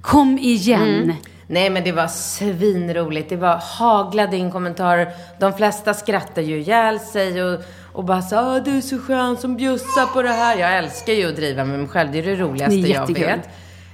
kom 0.00 0.38
igen. 0.38 1.14
Nej 1.50 1.70
men 1.70 1.84
det 1.84 1.92
var 1.92 2.06
svinroligt. 2.08 3.28
Det 3.28 3.36
var 3.36 3.56
haglade 3.56 4.36
in 4.36 4.50
kommentarer. 4.50 5.08
De 5.38 5.52
flesta 5.52 5.94
skrattade 5.94 6.42
ju 6.42 6.58
ihjäl 6.60 7.00
sig 7.00 7.42
och, 7.44 7.60
och 7.92 8.04
bara 8.04 8.22
sa 8.22 8.56
"Åh, 8.56 8.62
du 8.62 8.76
är 8.76 8.80
så 8.80 8.98
skön 8.98 9.36
som 9.36 9.56
bjussar 9.56 10.06
på 10.14 10.22
det 10.22 10.28
här. 10.28 10.56
Jag 10.56 10.78
älskar 10.78 11.12
ju 11.12 11.28
att 11.28 11.36
driva 11.36 11.64
med 11.64 11.78
mig 11.78 11.88
själv. 11.88 12.12
Det 12.12 12.18
är 12.18 12.22
det 12.22 12.36
roligaste 12.36 12.76
Det 12.76 12.92
är 12.92 12.94
jag 12.94 13.14
vet. 13.14 13.48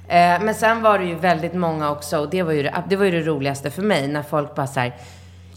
Eh, 0.07 0.45
men 0.45 0.53
sen 0.53 0.81
var 0.81 0.99
det 0.99 1.05
ju 1.05 1.15
väldigt 1.15 1.53
många 1.53 1.91
också 1.91 2.17
och 2.17 2.29
det 2.29 2.43
var 2.43 2.51
ju 2.53 2.63
det, 2.63 2.83
det, 2.89 2.95
var 2.95 3.05
ju 3.05 3.11
det 3.11 3.21
roligaste 3.21 3.71
för 3.71 3.81
mig 3.81 4.07
när 4.07 4.23
folk 4.23 4.55
bara 4.55 4.67
så 4.67 4.79
här. 4.79 4.93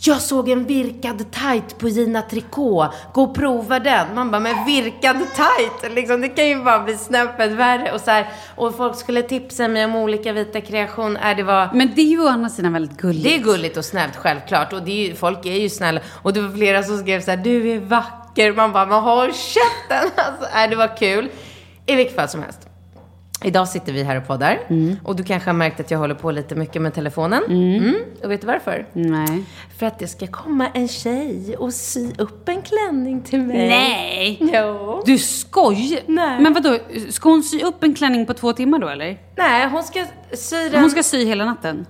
Jag 0.02 0.21
såg 0.21 0.49
en 0.49 0.64
virkad 0.66 1.30
tight 1.33 1.78
på 1.78 1.88
Gina 1.88 2.23
Tricot. 2.23 2.95
Gå 3.12 3.23
och 3.23 3.35
prova 3.35 3.78
den. 3.78 4.14
Man 4.14 4.30
bara, 4.30 4.40
men 4.40 4.64
virkad 4.66 5.16
tight? 5.16 5.95
Liksom, 5.95 6.21
det 6.21 6.28
kan 6.28 6.49
ju 6.49 6.64
bara 6.64 6.80
bli 6.80 6.97
snäppet 6.97 7.52
värre. 7.52 7.92
Och, 7.92 8.00
så 8.00 8.11
här, 8.11 8.28
och 8.57 8.76
folk 8.76 8.97
skulle 8.97 9.23
tipsa 9.23 9.69
mig 9.69 9.85
om 9.85 9.97
olika 9.97 10.33
vita 10.33 10.61
kreationer. 10.61 11.30
Äh, 11.30 11.37
det 11.37 11.42
var... 11.42 11.69
Men 11.75 11.92
det 11.95 12.00
är 12.00 12.07
ju 12.07 12.25
å 12.25 12.28
andra 12.28 12.49
sidan 12.49 12.73
väldigt 12.73 12.97
gulligt. 12.97 13.25
Det 13.25 13.35
är 13.35 13.38
gulligt 13.38 13.76
och 13.76 13.85
snällt, 13.85 14.16
självklart. 14.16 14.73
Och 14.73 14.78
är 14.78 15.09
ju, 15.09 15.14
folk 15.14 15.47
är 15.47 15.57
ju 15.57 15.69
snälla. 15.69 16.00
Och 16.23 16.33
det 16.33 16.40
var 16.40 16.50
flera 16.57 16.83
som 16.83 16.99
skrev 16.99 17.21
så 17.21 17.30
här, 17.30 17.38
du 17.38 17.71
är 17.71 17.80
vacker. 17.80 18.52
Man 18.52 18.73
bara, 18.73 18.87
men 18.87 19.00
håll 19.02 19.33
käften. 19.33 20.11
Alltså, 20.26 20.59
äh, 20.59 20.71
det 20.71 20.76
var 20.76 20.97
kul. 20.97 21.28
I 21.87 21.95
vilket 21.95 22.16
fall 22.16 22.28
som 22.28 22.42
helst. 22.42 22.70
Idag 23.44 23.68
sitter 23.68 23.92
vi 23.92 24.02
här 24.02 24.16
och 24.16 24.26
poddar. 24.26 24.59
Och 25.04 25.16
du 25.16 25.25
kanske 25.25 25.49
har 25.49 25.54
märkt 25.54 25.80
att 25.80 25.90
jag 25.90 25.99
håller 25.99 26.14
på 26.14 26.30
lite 26.30 26.54
mycket 26.54 26.82
med 26.82 26.94
telefonen. 26.94 27.42
Mm. 27.49 27.94
Och 28.23 28.30
vet 28.30 28.40
du 28.40 28.47
varför? 28.47 28.87
Nej. 28.92 29.44
För 29.78 29.87
att 29.87 29.99
det 29.99 30.06
ska 30.06 30.26
komma 30.26 30.68
en 30.75 30.88
tjej 30.88 31.56
och 31.59 31.73
sy 31.73 32.11
upp 32.18 32.49
en 32.49 32.62
klänning 32.62 33.23
till 33.23 33.40
mig. 33.40 33.68
Nej! 33.68 34.38
Jo. 34.40 35.02
Du 35.06 35.18
skojar? 35.18 36.00
Nej. 36.06 36.40
Men 36.40 36.52
vadå, 36.52 36.78
ska 37.11 37.28
hon 37.28 37.42
sy 37.42 37.62
upp 37.62 37.82
en 37.85 37.94
klänning 37.94 38.26
på 38.26 38.35
två 38.35 38.52
timmar 38.52 38.78
då 38.78 38.88
eller? 38.88 39.18
Nej, 39.37 39.68
hon 39.68 39.82
ska 39.82 40.04
sy 40.32 40.68
den. 40.68 40.80
Hon 40.80 40.90
ska 40.90 41.02
sy 41.02 41.25
hela 41.25 41.44
natten? 41.44 41.87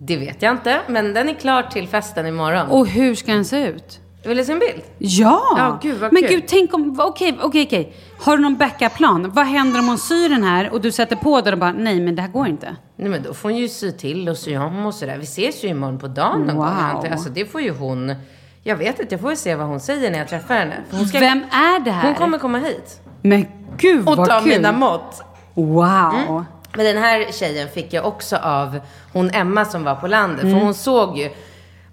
Det 0.00 0.16
vet 0.16 0.42
jag 0.42 0.52
inte, 0.52 0.80
men 0.88 1.14
den 1.14 1.28
är 1.28 1.34
klar 1.34 1.62
till 1.62 1.88
festen 1.88 2.26
imorgon. 2.26 2.66
Och 2.68 2.86
hur 2.86 3.14
ska 3.14 3.32
den 3.32 3.44
se 3.44 3.66
ut? 3.66 4.00
Vill 4.24 4.36
du 4.36 4.44
se 4.44 4.52
en 4.52 4.58
bild? 4.58 4.82
Ja! 4.98 5.42
Ja, 5.56 5.78
gud, 5.82 5.98
vad 6.00 6.12
Men 6.12 6.22
kul. 6.22 6.30
gud, 6.32 6.44
tänk 6.46 6.74
om... 6.74 6.96
Okej, 7.00 7.38
okej, 7.42 7.64
okej. 7.66 7.92
Har 8.20 8.36
du 8.36 8.42
någon 8.42 8.56
backup-plan? 8.56 9.30
Vad 9.34 9.46
händer 9.46 9.78
om 9.80 9.88
hon 9.88 9.98
syr 9.98 10.28
den 10.28 10.42
här 10.44 10.72
och 10.72 10.80
du 10.80 10.92
sätter 10.92 11.16
på 11.16 11.40
den 11.40 11.52
och 11.52 11.58
bara, 11.58 11.72
nej 11.72 12.00
men 12.00 12.16
det 12.16 12.22
här 12.22 12.28
går 12.28 12.46
inte. 12.46 12.76
Nej 12.96 13.08
men 13.08 13.22
då 13.22 13.34
får 13.34 13.48
hon 13.48 13.58
ju 13.58 13.68
sy 13.68 13.92
till 13.92 14.28
och 14.28 14.36
sy 14.38 14.56
om 14.56 14.86
och 14.86 14.94
sådär. 14.94 15.16
Vi 15.18 15.24
ses 15.24 15.64
ju 15.64 15.68
imorgon 15.68 15.98
på 15.98 16.06
dagen 16.08 16.40
någon 16.40 16.56
Wow. 16.56 16.64
gång. 17.02 17.06
Alltså 17.12 17.28
det 17.30 17.44
får 17.46 17.60
ju 17.60 17.70
hon. 17.70 18.14
Jag 18.62 18.76
vet 18.76 19.00
inte, 19.00 19.14
jag 19.14 19.20
får 19.20 19.30
ju 19.30 19.36
se 19.36 19.54
vad 19.54 19.66
hon 19.66 19.80
säger 19.80 20.10
när 20.10 20.18
jag 20.18 20.28
träffar 20.28 20.54
henne. 20.54 20.74
Hon, 20.90 21.06
ska, 21.06 21.18
Vem 21.20 21.38
är 21.50 21.80
det 21.84 21.90
här? 21.90 22.06
hon 22.06 22.14
kommer 22.14 22.38
komma 22.38 22.58
hit. 22.58 23.00
Men 23.22 23.46
gud 23.78 24.08
Och 24.08 24.16
vad 24.16 24.28
ta 24.28 24.40
kul! 24.40 24.48
mina 24.48 24.72
mått. 24.72 25.22
Wow! 25.54 26.44
Men 26.76 26.84
den 26.86 26.96
här 26.98 27.32
tjejen 27.32 27.68
fick 27.68 27.92
jag 27.92 28.06
också 28.06 28.36
av 28.36 28.80
hon 29.12 29.30
Emma 29.30 29.64
som 29.64 29.84
var 29.84 29.94
på 29.94 30.06
landet. 30.06 30.40
För 30.40 30.50
hon 30.60 30.74
såg 30.74 31.18
ju. 31.18 31.30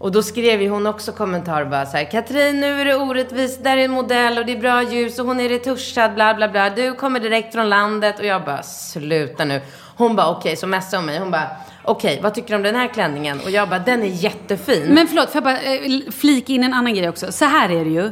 Och 0.01 0.11
då 0.11 0.23
skrev 0.23 0.61
ju 0.61 0.69
hon 0.69 0.87
också 0.87 1.11
kommentar 1.11 1.65
bara 1.65 1.85
så 1.85 1.97
här. 1.97 2.11
Katrin, 2.11 2.59
nu 2.59 2.81
är 2.81 2.85
det 2.85 2.95
orättvist. 2.95 3.63
Där 3.63 3.77
är 3.77 3.85
en 3.85 3.91
modell 3.91 4.37
och 4.37 4.45
det 4.45 4.51
är 4.51 4.57
bra 4.57 4.83
ljus 4.83 5.19
och 5.19 5.25
hon 5.25 5.39
är 5.39 5.49
retuschad, 5.49 6.13
bla 6.15 6.33
bla 6.33 6.49
bla. 6.49 6.69
Du 6.69 6.93
kommer 6.93 7.19
direkt 7.19 7.53
från 7.53 7.69
landet. 7.69 8.19
Och 8.19 8.25
jag 8.25 8.45
bara, 8.45 8.63
sluta 8.63 9.45
nu. 9.45 9.61
Hon 9.95 10.15
bara, 10.15 10.29
okej, 10.31 10.55
så 10.55 10.67
messade 10.67 10.97
hon 10.97 11.05
mig. 11.05 11.19
Hon 11.19 11.31
bara, 11.31 11.47
okej, 11.83 12.19
vad 12.23 12.33
tycker 12.33 12.49
du 12.49 12.55
om 12.55 12.63
den 12.63 12.75
här 12.75 12.87
klänningen? 12.87 13.39
Och 13.45 13.51
jag 13.51 13.69
bara, 13.69 13.79
den 13.79 14.01
är 14.03 14.07
jättefin. 14.07 14.85
Men 14.93 15.07
förlåt, 15.07 15.29
får 15.29 15.35
jag 15.35 15.43
bara 15.43 15.61
eh, 15.61 16.11
flika 16.11 16.53
in 16.53 16.63
en 16.63 16.73
annan 16.73 16.93
grej 16.93 17.09
också? 17.09 17.31
Så 17.31 17.45
här 17.45 17.69
är 17.69 17.85
det 17.85 17.91
ju. 17.91 18.11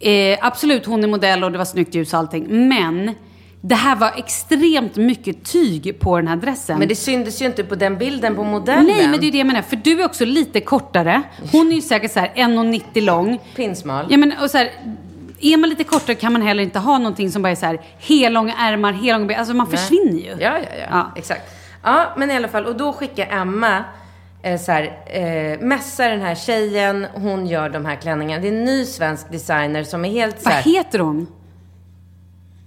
Eh, 0.00 0.38
absolut, 0.42 0.86
hon 0.86 1.04
är 1.04 1.08
modell 1.08 1.44
och 1.44 1.52
det 1.52 1.58
var 1.58 1.64
snyggt 1.64 1.94
ljus 1.94 2.12
och 2.12 2.18
allting. 2.18 2.68
Men 2.68 3.14
det 3.60 3.74
här 3.74 3.96
var 3.96 4.12
extremt 4.16 4.96
mycket 4.96 5.44
tyg 5.44 6.00
på 6.00 6.16
den 6.16 6.28
här 6.28 6.36
dressen. 6.36 6.78
Men 6.78 6.88
det 6.88 6.94
syntes 6.94 7.42
ju 7.42 7.46
inte 7.46 7.64
på 7.64 7.74
den 7.74 7.98
bilden 7.98 8.36
på 8.36 8.44
modellen. 8.44 8.86
Nej, 8.86 9.08
men 9.08 9.20
det 9.20 9.24
är 9.24 9.26
ju 9.26 9.30
det 9.30 9.38
jag 9.38 9.46
menar. 9.46 9.62
För 9.62 9.76
du 9.76 10.00
är 10.00 10.04
också 10.04 10.24
lite 10.24 10.60
kortare. 10.60 11.22
Hon 11.52 11.70
är 11.70 11.74
ju 11.74 11.80
säkert 11.82 12.12
så 12.12 12.20
här 12.20 12.32
1,90 12.34 13.00
lång. 13.00 13.40
Pinsmal. 13.56 14.06
Ja, 14.08 14.16
men 14.16 14.34
och 14.42 14.50
så 14.50 14.58
här, 14.58 14.70
är 15.40 15.56
man 15.56 15.70
lite 15.70 15.84
kortare 15.84 16.14
kan 16.16 16.32
man 16.32 16.42
heller 16.42 16.62
inte 16.62 16.78
ha 16.78 16.98
någonting 16.98 17.30
som 17.30 17.42
bara 17.42 17.50
är 17.50 17.54
så 17.54 17.66
här 17.66 17.80
hellånga 17.98 18.54
ärmar, 18.58 18.92
hellånga 18.92 19.26
ben. 19.26 19.38
Alltså 19.38 19.54
man 19.54 19.66
försvinner 19.66 20.18
ju. 20.18 20.30
Ja, 20.30 20.36
ja, 20.38 20.58
ja, 20.78 20.86
Ja. 20.90 21.12
Exakt. 21.16 21.42
Ja, 21.82 22.14
men 22.16 22.30
i 22.30 22.36
alla 22.36 22.48
fall. 22.48 22.66
Och 22.66 22.76
då 22.76 22.92
skickar 22.92 23.26
Emma 23.30 23.84
eh, 24.42 24.60
så 24.60 24.72
här, 24.72 24.82
eh, 25.06 25.60
messar 25.60 26.10
den 26.10 26.20
här 26.20 26.34
tjejen, 26.34 27.06
hon 27.14 27.46
gör 27.46 27.68
de 27.68 27.86
här 27.86 27.96
klänningarna. 27.96 28.42
Det 28.42 28.48
är 28.48 28.52
en 28.52 28.64
ny 28.64 28.84
svensk 28.84 29.32
designer 29.32 29.84
som 29.84 30.04
är 30.04 30.10
helt 30.10 30.42
så 30.42 30.48
Vad 30.50 30.62
heter 30.62 30.98
hon? 30.98 31.26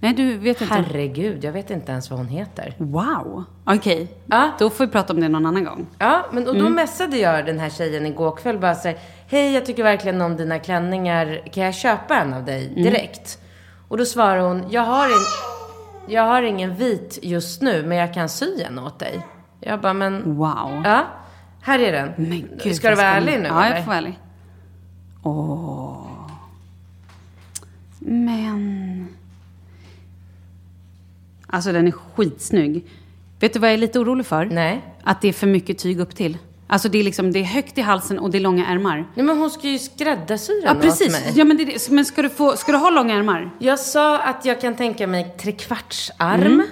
Nej, 0.04 0.14
du 0.14 0.36
vet 0.38 0.60
inte. 0.60 0.74
Herregud, 0.74 1.44
jag 1.44 1.52
vet 1.52 1.70
inte 1.70 1.92
ens 1.92 2.10
vad 2.10 2.18
hon 2.18 2.28
heter. 2.28 2.74
Wow. 2.78 3.44
Okej. 3.64 4.08
Ja. 4.26 4.50
Då 4.58 4.70
får 4.70 4.86
vi 4.86 4.92
prata 4.92 5.12
om 5.12 5.20
det 5.20 5.28
någon 5.28 5.46
annan 5.46 5.64
gång. 5.64 5.86
Ja, 5.98 6.26
men 6.32 6.48
och 6.48 6.58
då 6.58 6.68
messade 6.68 7.16
jag 7.16 7.46
den 7.46 7.58
här 7.58 7.70
tjejen 7.70 8.06
igår 8.06 8.36
kväll 8.36 8.58
bara 8.58 8.74
så 8.74 8.88
här, 8.88 8.98
Hej, 9.26 9.52
jag 9.54 9.66
tycker 9.66 9.82
verkligen 9.82 10.20
om 10.20 10.36
dina 10.36 10.58
klänningar. 10.58 11.40
Kan 11.52 11.64
jag 11.64 11.74
köpa 11.74 12.16
en 12.16 12.34
av 12.34 12.44
dig 12.44 12.72
direkt? 12.74 13.38
Och 13.88 13.96
då 13.98 14.04
svarar 14.04 14.38
hon, 14.38 14.64
jag 14.70 14.82
har, 14.82 15.04
en, 15.06 15.24
jag 16.14 16.22
har 16.22 16.42
ingen 16.42 16.74
vit 16.74 17.18
just 17.22 17.62
nu, 17.62 17.82
men 17.86 17.98
jag 17.98 18.14
kan 18.14 18.28
sy 18.28 18.62
en 18.62 18.78
åt 18.78 18.98
dig. 18.98 19.26
Jag 19.60 19.80
bara, 19.80 19.92
men 19.94 20.36
Wow. 20.36 20.82
ja, 20.84 21.04
här 21.62 21.78
är 21.78 21.92
den. 21.92 22.12
Men 22.16 22.48
gud, 22.64 22.76
Ska 22.76 22.90
du 22.90 22.96
vara 22.96 23.06
ärlig 23.06 23.40
nu 23.40 23.48
Ja, 23.48 23.64
eller? 23.64 23.74
jag 23.76 23.84
får 23.84 23.86
vara 23.90 23.98
ärlig. 23.98 24.18
Åh. 25.22 26.06
Men... 27.98 29.03
Alltså 31.54 31.72
den 31.72 31.86
är 31.88 31.92
skitsnygg. 31.92 32.84
Vet 33.40 33.52
du 33.52 33.58
vad 33.58 33.68
jag 33.70 33.74
är 33.74 33.78
lite 33.78 33.98
orolig 33.98 34.26
för? 34.26 34.44
Nej. 34.44 34.80
Att 35.02 35.20
det 35.20 35.28
är 35.28 35.32
för 35.32 35.46
mycket 35.46 35.78
tyg 35.78 36.00
upp 36.00 36.14
till. 36.16 36.38
Alltså 36.66 36.88
det 36.88 36.98
är 36.98 37.04
liksom, 37.04 37.32
det 37.32 37.38
är 37.38 37.44
högt 37.44 37.78
i 37.78 37.80
halsen 37.80 38.18
och 38.18 38.30
det 38.30 38.38
är 38.38 38.40
långa 38.40 38.66
ärmar. 38.66 38.96
Nej, 39.14 39.26
men 39.26 39.38
hon 39.38 39.50
ska 39.50 39.68
ju 39.68 39.78
skräddarsy 39.78 40.52
den 40.52 40.76
Ja, 40.76 40.82
precis. 40.82 41.12
mig. 41.12 41.32
Ja, 41.36 41.44
men, 41.44 41.56
det. 41.56 41.90
men 41.90 42.04
ska, 42.04 42.22
du 42.22 42.28
få, 42.28 42.56
ska 42.56 42.72
du 42.72 42.78
ha 42.78 42.90
långa 42.90 43.14
ärmar? 43.14 43.50
Jag 43.58 43.78
sa 43.78 44.18
att 44.18 44.44
jag 44.44 44.60
kan 44.60 44.74
tänka 44.76 45.06
mig 45.06 45.34
trekvartsarm. 45.42 46.42
Mm. 46.42 46.66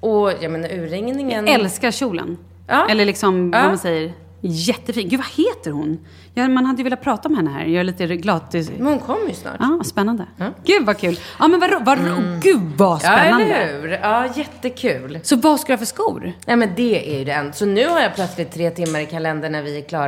Och 0.00 0.32
jag 0.40 0.52
menar 0.52 0.68
urringningen. 0.68 1.46
Jag 1.46 1.54
älskar 1.54 1.90
kjolen. 1.90 2.36
Ja. 2.66 2.86
Eller 2.90 3.04
liksom, 3.04 3.50
Ja. 3.54 3.58
vad 3.60 3.68
man 3.68 3.78
säger, 3.78 4.12
jättefin. 4.40 5.08
Gud, 5.08 5.20
vad 5.20 5.46
heter 5.46 5.70
hon? 5.70 5.98
Ja, 6.34 6.48
man 6.48 6.66
hade 6.66 6.78
ju 6.78 6.84
velat 6.84 7.00
prata 7.02 7.28
om 7.28 7.36
henne 7.36 7.50
här. 7.50 7.64
Jag 7.64 7.80
är 7.80 7.84
lite 7.84 8.06
glad. 8.06 8.42
Men 8.52 8.86
hon 8.86 8.98
kommer 8.98 9.28
ju 9.28 9.34
snart. 9.34 9.56
Ja, 9.58 9.80
spännande. 9.84 10.26
Gud 10.64 10.86
vad 10.86 10.98
kul. 10.98 11.20
Ja 11.38 11.48
men 11.48 11.60
vad, 11.60 11.84
vad 11.84 11.98
ro- 11.98 12.40
Gud 12.42 12.60
vad 12.76 12.92
Ja, 12.94 12.98
spännande. 12.98 13.44
eller 13.44 13.80
hur? 13.80 13.88
Ja, 13.88 14.26
jättekul. 14.36 15.18
Så 15.22 15.36
vad 15.36 15.60
ska 15.60 15.66
du 15.66 15.72
ha 15.72 15.78
för 15.78 15.86
skor? 15.86 16.32
Nej, 16.46 16.56
men 16.56 16.68
det 16.76 17.14
är 17.14 17.18
ju 17.18 17.24
det 17.24 17.32
enda. 17.32 17.52
Så 17.52 17.66
nu 17.66 17.88
har 17.88 18.00
jag 18.00 18.14
plötsligt 18.14 18.52
tre 18.52 18.70
timmar 18.70 19.00
i 19.00 19.06
kalendern 19.06 19.52
när 19.52 19.62
vi 19.62 19.78
är 19.78 19.82
klara. 19.82 20.07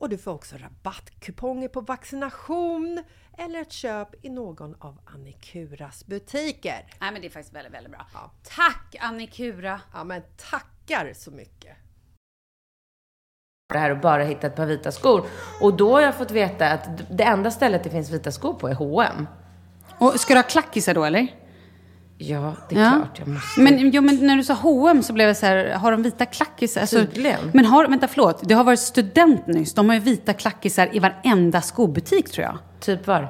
och 0.00 0.08
du 0.08 0.18
får 0.18 0.32
också 0.32 0.56
rabattkuponger 0.56 1.68
på 1.68 1.80
vaccination 1.80 3.04
eller 3.38 3.60
ett 3.60 3.72
köp 3.72 4.24
i 4.24 4.30
någon 4.30 4.74
av 4.78 4.98
Annikuras 5.04 6.06
butiker. 6.06 6.86
Nej, 7.00 7.12
men 7.12 7.20
det 7.20 7.26
är 7.26 7.30
faktiskt 7.30 7.54
väldigt, 7.54 7.74
väldigt 7.74 7.92
bra. 7.92 8.06
Tack 8.42 8.96
Annikura! 9.00 9.80
Ja, 9.92 10.04
men 10.04 10.22
tackar 10.50 11.12
så 11.14 11.30
mycket! 11.30 11.76
det 13.72 13.78
här 13.78 13.90
och 13.90 13.98
bara 13.98 14.24
hitta 14.24 14.46
ett 14.46 14.56
par 14.56 14.66
vita 14.66 14.92
skor. 14.92 15.26
Och 15.60 15.76
då 15.76 15.92
har 15.92 16.00
jag 16.00 16.14
fått 16.14 16.30
veta 16.30 16.66
att 16.66 16.88
det 17.10 17.24
enda 17.24 17.50
stället 17.50 17.84
det 17.84 17.90
finns 17.90 18.10
vita 18.10 18.32
skor 18.32 18.54
på 18.54 18.68
är 18.68 18.74
H&M. 18.74 19.26
Och 19.98 20.20
ska 20.20 20.34
du 20.34 20.38
ha 20.38 20.48
klackisar 20.48 20.94
då 20.94 21.04
eller? 21.04 21.26
Ja, 22.22 22.54
det 22.68 22.74
är 22.76 22.80
Ja. 22.80 22.90
klart 22.90 23.18
jag 23.18 23.28
måste. 23.28 23.60
Men, 23.60 23.90
jo, 23.90 24.02
men 24.02 24.26
när 24.26 24.36
du 24.36 24.44
sa 24.44 24.54
H&M 24.54 25.02
så 25.02 25.12
blev 25.12 25.26
jag 25.26 25.36
så 25.36 25.46
här, 25.46 25.72
har 25.74 25.90
de 25.92 26.02
vita 26.02 26.26
klackisar? 26.26 26.80
Alltså, 26.80 26.96
Tydligen. 27.06 27.50
Men 27.54 27.64
har, 27.64 27.88
vänta 27.88 28.08
förlåt, 28.08 28.40
det 28.48 28.54
har 28.54 28.64
varit 28.64 28.80
student 28.80 29.46
nyss. 29.46 29.74
De 29.74 29.88
har 29.88 29.94
ju 29.94 30.00
vita 30.00 30.32
klackisar 30.32 30.88
i 30.92 30.98
varenda 30.98 31.60
skobutik 31.60 32.30
tror 32.30 32.44
jag. 32.44 32.58
Typ 32.80 33.06
var? 33.06 33.28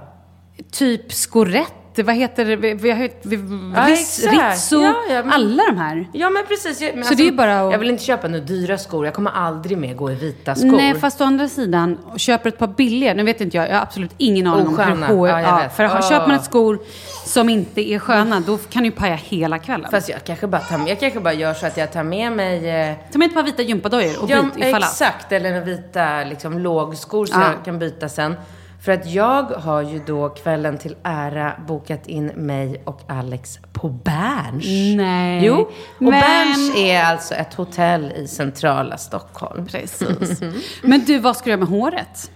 Typ 0.72 1.12
Skorett, 1.12 1.72
vad 2.02 2.14
heter 2.14 2.44
det? 2.44 2.56
Vi, 2.56 2.90
har 2.90 3.08
vi, 3.22 3.36
Ja, 3.76 3.88
exakt. 3.88 4.52
Rizzo, 4.52 4.82
Ja, 4.82 4.94
ja, 5.10 5.22
men- 5.22 5.32
alla 5.32 5.62
de 5.66 5.78
här. 5.78 6.08
Ja 6.12 6.30
men 6.30 6.44
precis. 6.48 6.80
Jag, 6.80 6.94
men 6.94 7.04
Så 7.04 7.14
det 7.14 7.22
är 7.22 7.24
ju 7.24 7.32
bara 7.32 7.60
att- 7.60 7.72
Jag 7.72 7.78
vill 7.78 7.90
inte 7.90 8.04
köpa 8.04 8.28
några 8.28 8.44
dyra 8.44 8.78
skor. 8.78 9.04
Jag 9.04 9.14
kommer 9.14 9.30
aldrig 9.30 9.78
mer 9.78 9.94
gå 9.94 10.10
i 10.10 10.14
vita 10.14 10.54
skor. 10.54 10.76
Nej, 10.76 10.94
fast 11.00 11.20
å 11.20 11.24
andra 11.24 11.48
sidan, 11.48 11.98
köper 12.16 12.48
ett 12.48 12.58
par 12.58 12.66
billiga, 12.66 13.14
nu 13.14 13.22
vet 13.22 13.40
inte 13.40 13.56
jag, 13.56 13.68
jag 13.68 13.74
har 13.74 13.82
absolut 13.82 14.10
ingen 14.18 14.46
aning 14.46 14.66
om 14.66 14.78
hur 14.78 14.84
H&M 14.84 15.04
Ja, 15.26 15.40
jag 15.40 15.62
vet. 15.62 15.76
För 15.76 15.84
Åh. 15.84 16.08
köper 16.08 16.26
man 16.26 16.36
ett 16.36 16.44
skor 16.44 16.78
som 17.26 17.48
inte 17.48 17.80
är 17.92 17.98
sköna, 17.98 18.40
då 18.40 18.58
kan 18.70 18.82
du 18.82 18.90
paja 18.90 19.14
hela 19.14 19.58
kvällen. 19.58 19.90
Fast 19.90 20.08
jag 20.08 20.24
kanske 20.24 20.46
bara, 20.46 20.60
tar, 20.60 20.88
jag 20.88 21.00
kanske 21.00 21.20
bara 21.20 21.34
gör 21.34 21.54
så 21.54 21.66
att 21.66 21.76
jag 21.76 21.92
tar 21.92 22.02
med 22.02 22.32
mig 22.32 22.68
eh, 22.70 22.94
Ta 23.12 23.18
med 23.18 23.28
ett 23.28 23.34
par 23.34 23.42
vita 23.42 23.62
gympadojor 23.62 24.22
och 24.22 24.30
Ja, 24.30 24.42
byt 24.42 24.64
ifall 24.66 24.82
att. 24.82 24.90
exakt. 24.90 25.32
Eller 25.32 25.60
vita 25.60 26.24
liksom, 26.24 26.58
lågskor 26.58 27.26
så 27.26 27.32
Ja. 27.40 27.46
jag 27.56 27.64
kan 27.64 27.78
byta 27.78 28.08
sen. 28.08 28.34
För 28.80 28.92
att 28.92 29.06
jag 29.06 29.42
har 29.42 29.82
ju 29.82 29.98
då 30.06 30.28
kvällen 30.28 30.78
till 30.78 30.96
ära 31.02 31.52
bokat 31.66 32.06
in 32.06 32.26
mig 32.26 32.82
och 32.84 33.00
Alex 33.08 33.58
på 33.72 33.88
Berns. 33.88 34.64
Nej. 34.96 35.46
Jo, 35.46 35.54
och 35.60 35.70
Men- 36.02 36.10
Berns 36.10 36.76
är 36.76 37.02
alltså 37.04 37.34
ett 37.34 37.54
hotell 37.54 38.12
i 38.12 38.28
centrala 38.28 38.96
Stockholm. 38.96 39.66
Precis. 39.66 40.40
Men 40.82 41.00
du, 41.00 41.18
vad 41.18 41.36
ska 41.36 41.44
du 41.44 41.50
göra 41.50 41.60
med 41.60 41.68
håret? 41.68 42.30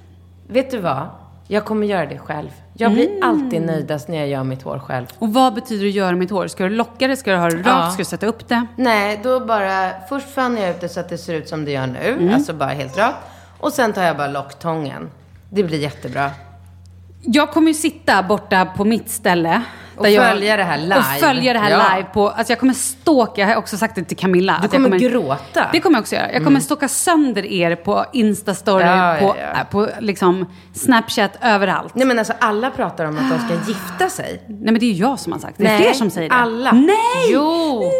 Vet 0.49 0.71
du 0.71 0.79
vad? 0.79 1.07
Jag 1.49 1.65
kommer 1.65 1.87
göra 1.87 2.07
det 2.07 2.19
själv. 2.19 2.49
Jag 2.75 2.93
blir 2.93 3.09
Mm. 3.09 3.23
alltid 3.29 3.63
nöjdast 3.63 4.09
när 4.09 4.19
jag 4.19 4.29
gör 4.29 4.45
mitt 4.45 4.63
hår 4.63 4.79
själv. 4.79 5.07
Och 5.19 5.33
vad 5.33 5.55
betyder 5.55 5.83
det 5.85 5.89
att 5.89 5.95
göra 5.95 6.13
mitt 6.17 6.31
hår? 6.31 6.47
Ska 6.47 6.65
du 6.65 6.71
locka 6.71 7.07
det? 7.09 7.17
Ska 7.17 7.31
du 7.33 7.37
ha 7.37 7.51
det 7.51 7.57
rakt? 7.57 7.67
Ja. 7.67 7.91
Ska 7.91 7.99
du 7.99 8.05
sätta 8.05 8.27
upp 8.27 8.49
det? 8.49 8.67
Nej, 8.77 9.21
då 9.23 9.41
bara... 9.41 9.91
Först 10.09 10.29
fann 10.35 10.57
jag 10.57 10.71
ut 10.71 10.81
det 10.81 10.89
så 10.89 11.01
att 11.01 11.09
det 11.09 11.19
ser 11.19 11.35
ut 11.35 11.49
som 11.49 11.65
det 11.65 11.71
gör 11.71 11.87
nu. 11.87 12.13
Mm. 12.21 12.35
Alltså 12.35 12.53
bara 12.53 12.69
helt 12.69 12.99
rakt. 12.99 13.17
Och 13.61 13.73
sen 13.73 13.93
tar 13.93 14.03
jag 14.03 14.17
bara 14.17 14.29
locktången. 14.29 15.11
Det 15.55 15.63
blir 15.63 15.79
jättebra. 15.79 16.31
Jag 17.23 17.51
kommer 17.53 17.69
ju 17.69 17.75
sitta 17.75 18.23
borta 18.23 18.67
på 18.67 18.85
mitt 18.85 19.11
ställe. 19.11 19.63
Och 19.97 20.03
där 20.05 20.11
jag- 20.11 20.31
följa 20.31 20.57
det 20.57 20.63
här 20.65 20.79
live. 20.79 20.97
Och 20.97 21.05
följa 21.05 21.53
det 21.53 21.59
här 21.59 21.71
Ja. 21.71 21.97
live 21.97 22.09
på... 22.13 22.29
Alltså 22.29 22.53
jag 22.53 22.61
kommer 22.61 22.75
stalka, 22.75 23.41
jag 23.41 23.49
har 23.49 23.57
också 23.57 23.77
sagt 23.77 23.95
det 23.95 24.05
till 24.05 24.17
Camilla. 24.17 24.53
Du 24.61 24.67
att 24.67 24.73
jag 24.73 24.83
kommer 24.83 24.99
gråta. 24.99 25.69
Det 25.73 25.81
kommer 25.81 25.97
jag 25.97 26.03
också 26.03 26.15
göra. 26.15 26.33
Jag 26.33 26.45
kommer 26.45 26.61
stalka 26.61 26.89
sönder 26.89 27.45
er 27.47 27.77
på 27.77 28.05
Instastory, 28.13 28.85
Ja, 28.85 29.17
på, 29.21 29.37
ja, 29.41 29.65
på 29.71 29.89
liksom 30.01 30.47
Snapchat, 30.73 31.31
överallt. 31.43 31.95
Nej 31.95 32.07
men 32.07 32.19
alltså 32.19 32.33
alla 32.41 32.71
pratar 32.71 33.05
om 33.05 33.19
att 33.19 33.31
de 33.31 33.39
ska 33.47 33.69
gifta 33.71 34.09
sig. 34.09 34.43
Nej 34.49 34.59
men 34.65 34.75
det 34.79 34.87
är 34.87 34.91
ju 34.93 35.01
jag 35.03 35.19
som 35.21 35.33
har 35.33 35.41
sagt 35.41 35.59
det. 35.59 35.65
Det 35.65 35.71
är 35.71 35.79
fler 35.79 35.93
som 35.93 36.11
säger 36.11 36.29
det. 36.29 36.35
alla. 36.35 36.73
Nej! 36.73 36.97
Jo! 37.33 37.81
Nej! 37.81 37.91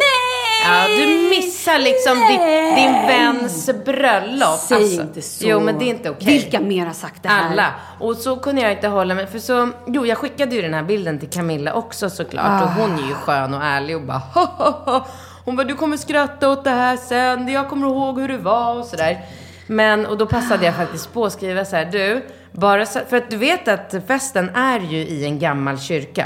Ja, 0.65 0.87
du 0.97 1.29
missar 1.29 1.79
liksom 1.79 2.17
din, 2.17 2.75
din 2.75 2.93
väns 3.07 3.69
bröllop. 3.85 4.59
Säg 4.59 4.77
Alltså, 4.77 5.01
inte 5.01 5.21
så. 5.21 5.47
Jo, 5.47 5.59
men 5.59 5.79
det 5.79 5.85
är 5.85 5.89
inte 5.89 6.09
okej. 6.09 6.27
Vilka 6.27 6.59
mer 6.59 6.85
har 6.85 6.93
sagt 6.93 7.23
det 7.23 7.29
här? 7.29 7.51
Alla. 7.51 7.71
Och 7.99 8.15
så 8.17 8.35
kunde 8.35 8.61
jag 8.61 8.71
inte 8.71 8.87
hålla 8.87 9.15
mig. 9.15 9.27
För 9.27 9.39
så, 9.39 9.69
jo, 9.87 10.05
jag 10.05 10.17
skickade 10.17 10.55
ju 10.55 10.61
den 10.61 10.73
här 10.73 10.83
bilden 10.83 11.19
till 11.19 11.29
Camilla 11.29 11.73
också 11.73 12.09
såklart. 12.09 12.63
Och 12.63 12.69
hon 12.69 12.93
är 13.03 13.07
ju 13.07 13.13
skön 13.13 13.53
och 13.53 13.63
ärlig 13.63 13.95
och 13.95 14.01
bara 14.01 14.21
ho, 14.33 14.41
ho, 14.57 14.71
ho. 14.91 15.01
Hon 15.45 15.55
bara, 15.55 15.63
du 15.67 15.75
kommer 15.75 15.97
skratta 15.97 16.49
åt 16.49 16.63
det 16.63 16.69
här 16.69 16.97
sen. 16.97 17.47
Jag 17.47 17.69
kommer 17.69 17.87
ihåg 17.87 18.19
hur 18.19 18.27
det 18.27 18.37
var 18.37 18.75
och 18.79 18.85
sådär. 18.85 19.19
Men, 19.67 20.05
och 20.05 20.17
då 20.17 20.25
passade 20.25 20.65
jag 20.65 20.75
faktiskt 20.75 21.13
på 21.13 21.25
att 21.25 21.33
skriva 21.33 21.65
så 21.65 21.75
här, 21.75 21.85
du, 21.85 22.25
bara 22.51 22.85
så, 22.85 22.99
för 23.09 23.17
att 23.17 23.29
du 23.29 23.37
vet 23.37 23.67
att 23.67 23.95
festen 24.07 24.49
är 24.49 24.79
ju 24.79 24.97
i 24.97 25.25
en 25.25 25.39
gammal 25.39 25.79
kyrka. 25.79 26.25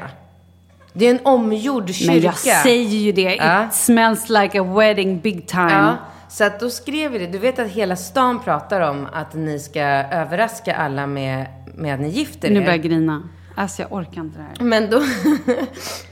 Det 0.99 1.05
är 1.07 1.11
en 1.11 1.19
omgjord 1.23 1.89
kyrka. 1.93 2.11
Men 2.13 2.21
jag 2.21 2.35
säger 2.35 2.97
ju 2.99 3.11
det. 3.11 3.35
Ja. 3.35 3.65
It 3.65 3.73
smells 3.73 4.29
like 4.29 4.59
a 4.59 4.63
wedding 4.63 5.19
big 5.19 5.47
time. 5.47 5.71
Ja, 5.71 5.95
så 6.29 6.43
att 6.43 6.59
då 6.59 6.69
skrev 6.69 7.11
vi 7.11 7.19
det. 7.19 7.27
Du 7.27 7.37
vet 7.37 7.59
att 7.59 7.67
hela 7.67 7.95
stan 7.95 8.39
pratar 8.43 8.81
om 8.81 9.07
att 9.13 9.33
ni 9.33 9.59
ska 9.59 9.81
överraska 9.81 10.75
alla 10.75 11.07
med, 11.07 11.45
med 11.75 11.93
att 11.93 11.99
ni 11.99 12.09
gifter 12.09 12.49
Nu 12.49 12.55
er. 12.55 12.59
börjar 12.61 12.73
jag 12.77 12.81
grina. 12.83 13.23
Alltså 13.55 13.81
jag 13.81 13.93
orkar 13.93 14.21
inte 14.21 14.37
det 14.39 14.43
här. 14.43 14.65
Men 14.65 14.89
då, 14.89 15.01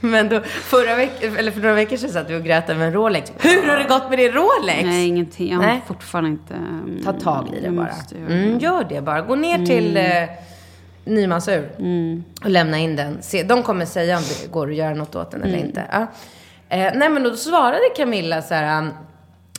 men 0.00 0.28
då 0.28 0.40
förra 0.44 0.94
veckan, 0.94 1.36
eller 1.36 1.50
för 1.50 1.60
några 1.60 1.74
veckor 1.74 1.96
sedan 1.96 2.10
satt 2.10 2.30
vi 2.30 2.36
och 2.36 2.44
grät 2.44 2.70
över 2.70 2.86
en 2.86 2.92
Rolex. 2.92 3.32
Hur 3.38 3.66
har 3.70 3.76
det 3.78 3.84
gått 3.88 4.08
med 4.10 4.18
din 4.18 4.32
Rolex? 4.32 4.82
Nej, 4.84 5.06
ingenting. 5.06 5.48
Jag 5.52 5.56
har 5.58 5.66
Nej. 5.66 5.82
fortfarande 5.86 6.30
inte... 6.30 6.54
mm, 6.54 7.00
Ta 7.04 7.12
tag 7.12 7.48
i 7.56 7.60
det 7.60 7.66
jag 7.66 7.74
bara. 7.74 7.90
Mm, 8.28 8.58
gör 8.58 8.84
det 8.88 9.00
bara. 9.00 9.20
Gå 9.20 9.34
ner 9.34 9.66
till 9.66 9.96
eh, 9.96 10.04
Nymansur 11.08 11.70
Mm. 11.78 12.24
och 12.44 12.50
lämna 12.50 12.78
in 12.78 12.96
den. 12.96 13.18
Se, 13.20 13.42
de 13.42 13.62
kommer 13.62 13.84
säga 13.84 14.16
om 14.16 14.22
det 14.22 14.52
går 14.52 14.68
att 14.70 14.76
göra 14.76 14.94
något 14.94 15.14
åt 15.14 15.30
den 15.30 15.42
eller 15.42 15.54
Mm. 15.54 15.66
inte. 15.66 15.84
Ja. 15.92 16.06
Eh, 16.68 16.92
nej, 16.94 17.08
men 17.08 17.22
då 17.22 17.36
svarade 17.36 17.80
Camilla 17.96 18.42
så 18.42 18.54
här. 18.54 18.88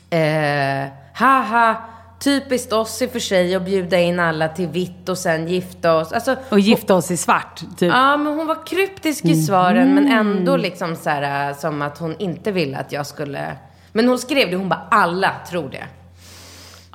Eh, 0.09 0.87
haha, 1.13 1.75
typiskt 2.19 2.73
oss 2.73 3.01
i 3.01 3.05
och 3.07 3.11
för 3.11 3.19
sig 3.19 3.55
att 3.55 3.61
bjuda 3.65 3.99
in 3.99 4.19
alla 4.19 4.47
till 4.47 4.67
vitt 4.67 5.09
och 5.09 5.17
sen 5.17 5.47
gifta 5.47 5.95
oss. 5.95 6.11
Alltså, 6.11 6.35
Och 6.51 6.59
gifta 6.59 6.95
oss 6.95 7.11
i 7.11 7.17
svart, 7.17 7.59
typ. 7.77 7.91
Ja, 7.93 8.17
men 8.17 8.33
hon 8.37 8.47
var 8.47 8.65
kryptisk 8.65 9.25
i 9.25 9.35
svaren 9.43 9.95
men 9.95 10.07
ändå 10.11 10.57
liksom 10.57 10.95
så 10.95 11.09
här, 11.09 11.49
äh, 11.49 11.55
som 11.57 11.81
att 11.81 11.97
hon 11.97 12.15
inte 12.19 12.51
ville 12.51 12.77
att 12.77 12.91
jag 12.91 13.05
skulle... 13.05 13.55
Men 13.91 14.07
hon 14.07 14.19
skrev 14.19 14.49
det, 14.51 14.55
hon 14.55 14.69
bara 14.69 14.87
alla 14.91 15.31
tror 15.49 15.69
det. 15.69 15.83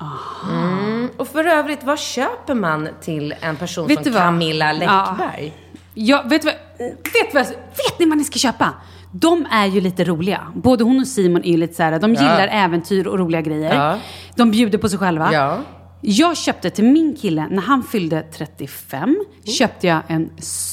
Mm. 0.00 1.10
Och 1.16 1.28
för 1.28 1.44
övrigt, 1.44 1.84
vad 1.84 1.98
köper 1.98 2.54
man 2.54 2.88
till 3.00 3.34
en 3.40 3.56
person 3.56 3.86
Vet 3.88 4.04
som? 4.04 4.12
Camilla 4.12 4.72
Läckberg? 4.72 5.52
Ja, 5.94 6.22
vet, 6.26 6.42
du 6.42 6.48
vad, 6.48 6.54
vet, 6.88 7.34
vad, 7.34 7.46
vet 7.46 7.98
ni 7.98 8.06
vad 8.06 8.18
ni 8.18 8.24
ska 8.24 8.38
köpa? 8.38 8.70
De 9.12 9.46
är 9.50 9.66
ju 9.66 9.80
lite 9.80 10.04
roliga. 10.04 10.52
Både 10.54 10.84
hon 10.84 11.00
och 11.00 11.06
Simon 11.06 11.44
är 11.44 11.50
ju 11.50 11.56
lite 11.56 11.74
så 11.74 11.82
här, 11.82 11.98
de 11.98 12.14
Ja. 12.14 12.20
gillar 12.20 12.48
äventyr 12.48 13.06
och 13.06 13.18
roliga 13.18 13.40
grejer. 13.40 13.74
Ja. 13.74 13.98
De 14.36 14.50
bjuder 14.50 14.78
på 14.78 14.88
sig 14.88 14.98
själva. 14.98 15.32
Ja. 15.32 15.58
Jag 16.00 16.36
köpte 16.36 16.70
till 16.70 16.84
min 16.84 17.16
kille, 17.16 17.46
när 17.50 17.62
han 17.62 17.82
fyllde 17.82 18.22
35, 18.22 19.16
köpte 19.58 19.86
jag 19.86 20.00
en, 20.06 20.30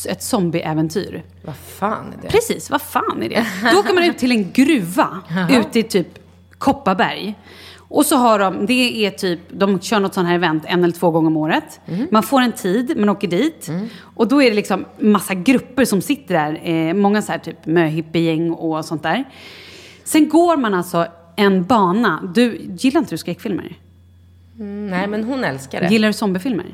ett 0.09 0.23
zombieäventyr. 0.23 1.23
Vad 1.45 1.55
fan 1.55 2.13
är 2.17 2.21
det? 2.21 2.27
Precis, 2.27 2.69
vad 2.69 2.81
fan 2.81 3.23
är 3.23 3.29
det? 3.29 3.45
Då 3.73 3.79
åker 3.79 3.93
man 3.93 4.03
ut 4.03 4.17
till 4.17 4.31
en 4.31 4.51
gruva 4.51 5.07
ute 5.49 5.79
i 5.79 5.83
typ 5.83 6.07
Kopparberg. 6.57 7.35
Och 7.93 8.05
så 8.05 8.15
har 8.15 8.39
de, 8.39 8.65
det 8.65 9.05
är 9.05 9.11
typ, 9.11 9.39
de 9.49 9.79
kör 9.79 9.99
något 9.99 10.13
sånt 10.13 10.27
här 10.27 10.35
event 10.35 10.63
en 10.67 10.83
eller 10.83 10.93
två 10.93 11.11
gånger 11.11 11.27
om 11.27 11.37
året. 11.37 11.79
Man 12.11 12.23
får 12.23 12.41
en 12.41 12.51
tid, 12.51 12.97
man 12.97 13.09
åker 13.09 13.27
dit. 13.27 13.69
Och 14.15 14.27
då 14.27 14.41
är 14.41 14.49
det 14.49 14.55
liksom 14.55 14.85
massa 14.99 15.33
grupper 15.33 15.85
som 15.85 16.01
sitter 16.01 16.33
där. 16.33 16.59
Eh, 16.69 16.93
många 16.93 17.21
så 17.21 17.31
här 17.31 17.39
typ 17.39 17.65
möhippiegäng 17.65 18.51
och 18.51 18.85
sånt 18.85 19.03
där. 19.03 19.23
Sen 20.03 20.29
går 20.29 20.57
man 20.57 20.73
alltså 20.73 21.07
en 21.35 21.63
bana. 21.63 22.31
Du, 22.35 22.61
gillar 22.77 22.99
inte 22.99 23.13
du 23.13 23.17
skräckfilmer? 23.17 23.77
Mm, 24.59 24.87
nej, 24.87 25.07
men 25.07 25.23
hon 25.23 25.43
älskar 25.43 25.81
det. 25.81 25.87
Gillar 25.87 26.07
du 26.07 26.13
zombiefilmer? 26.13 26.65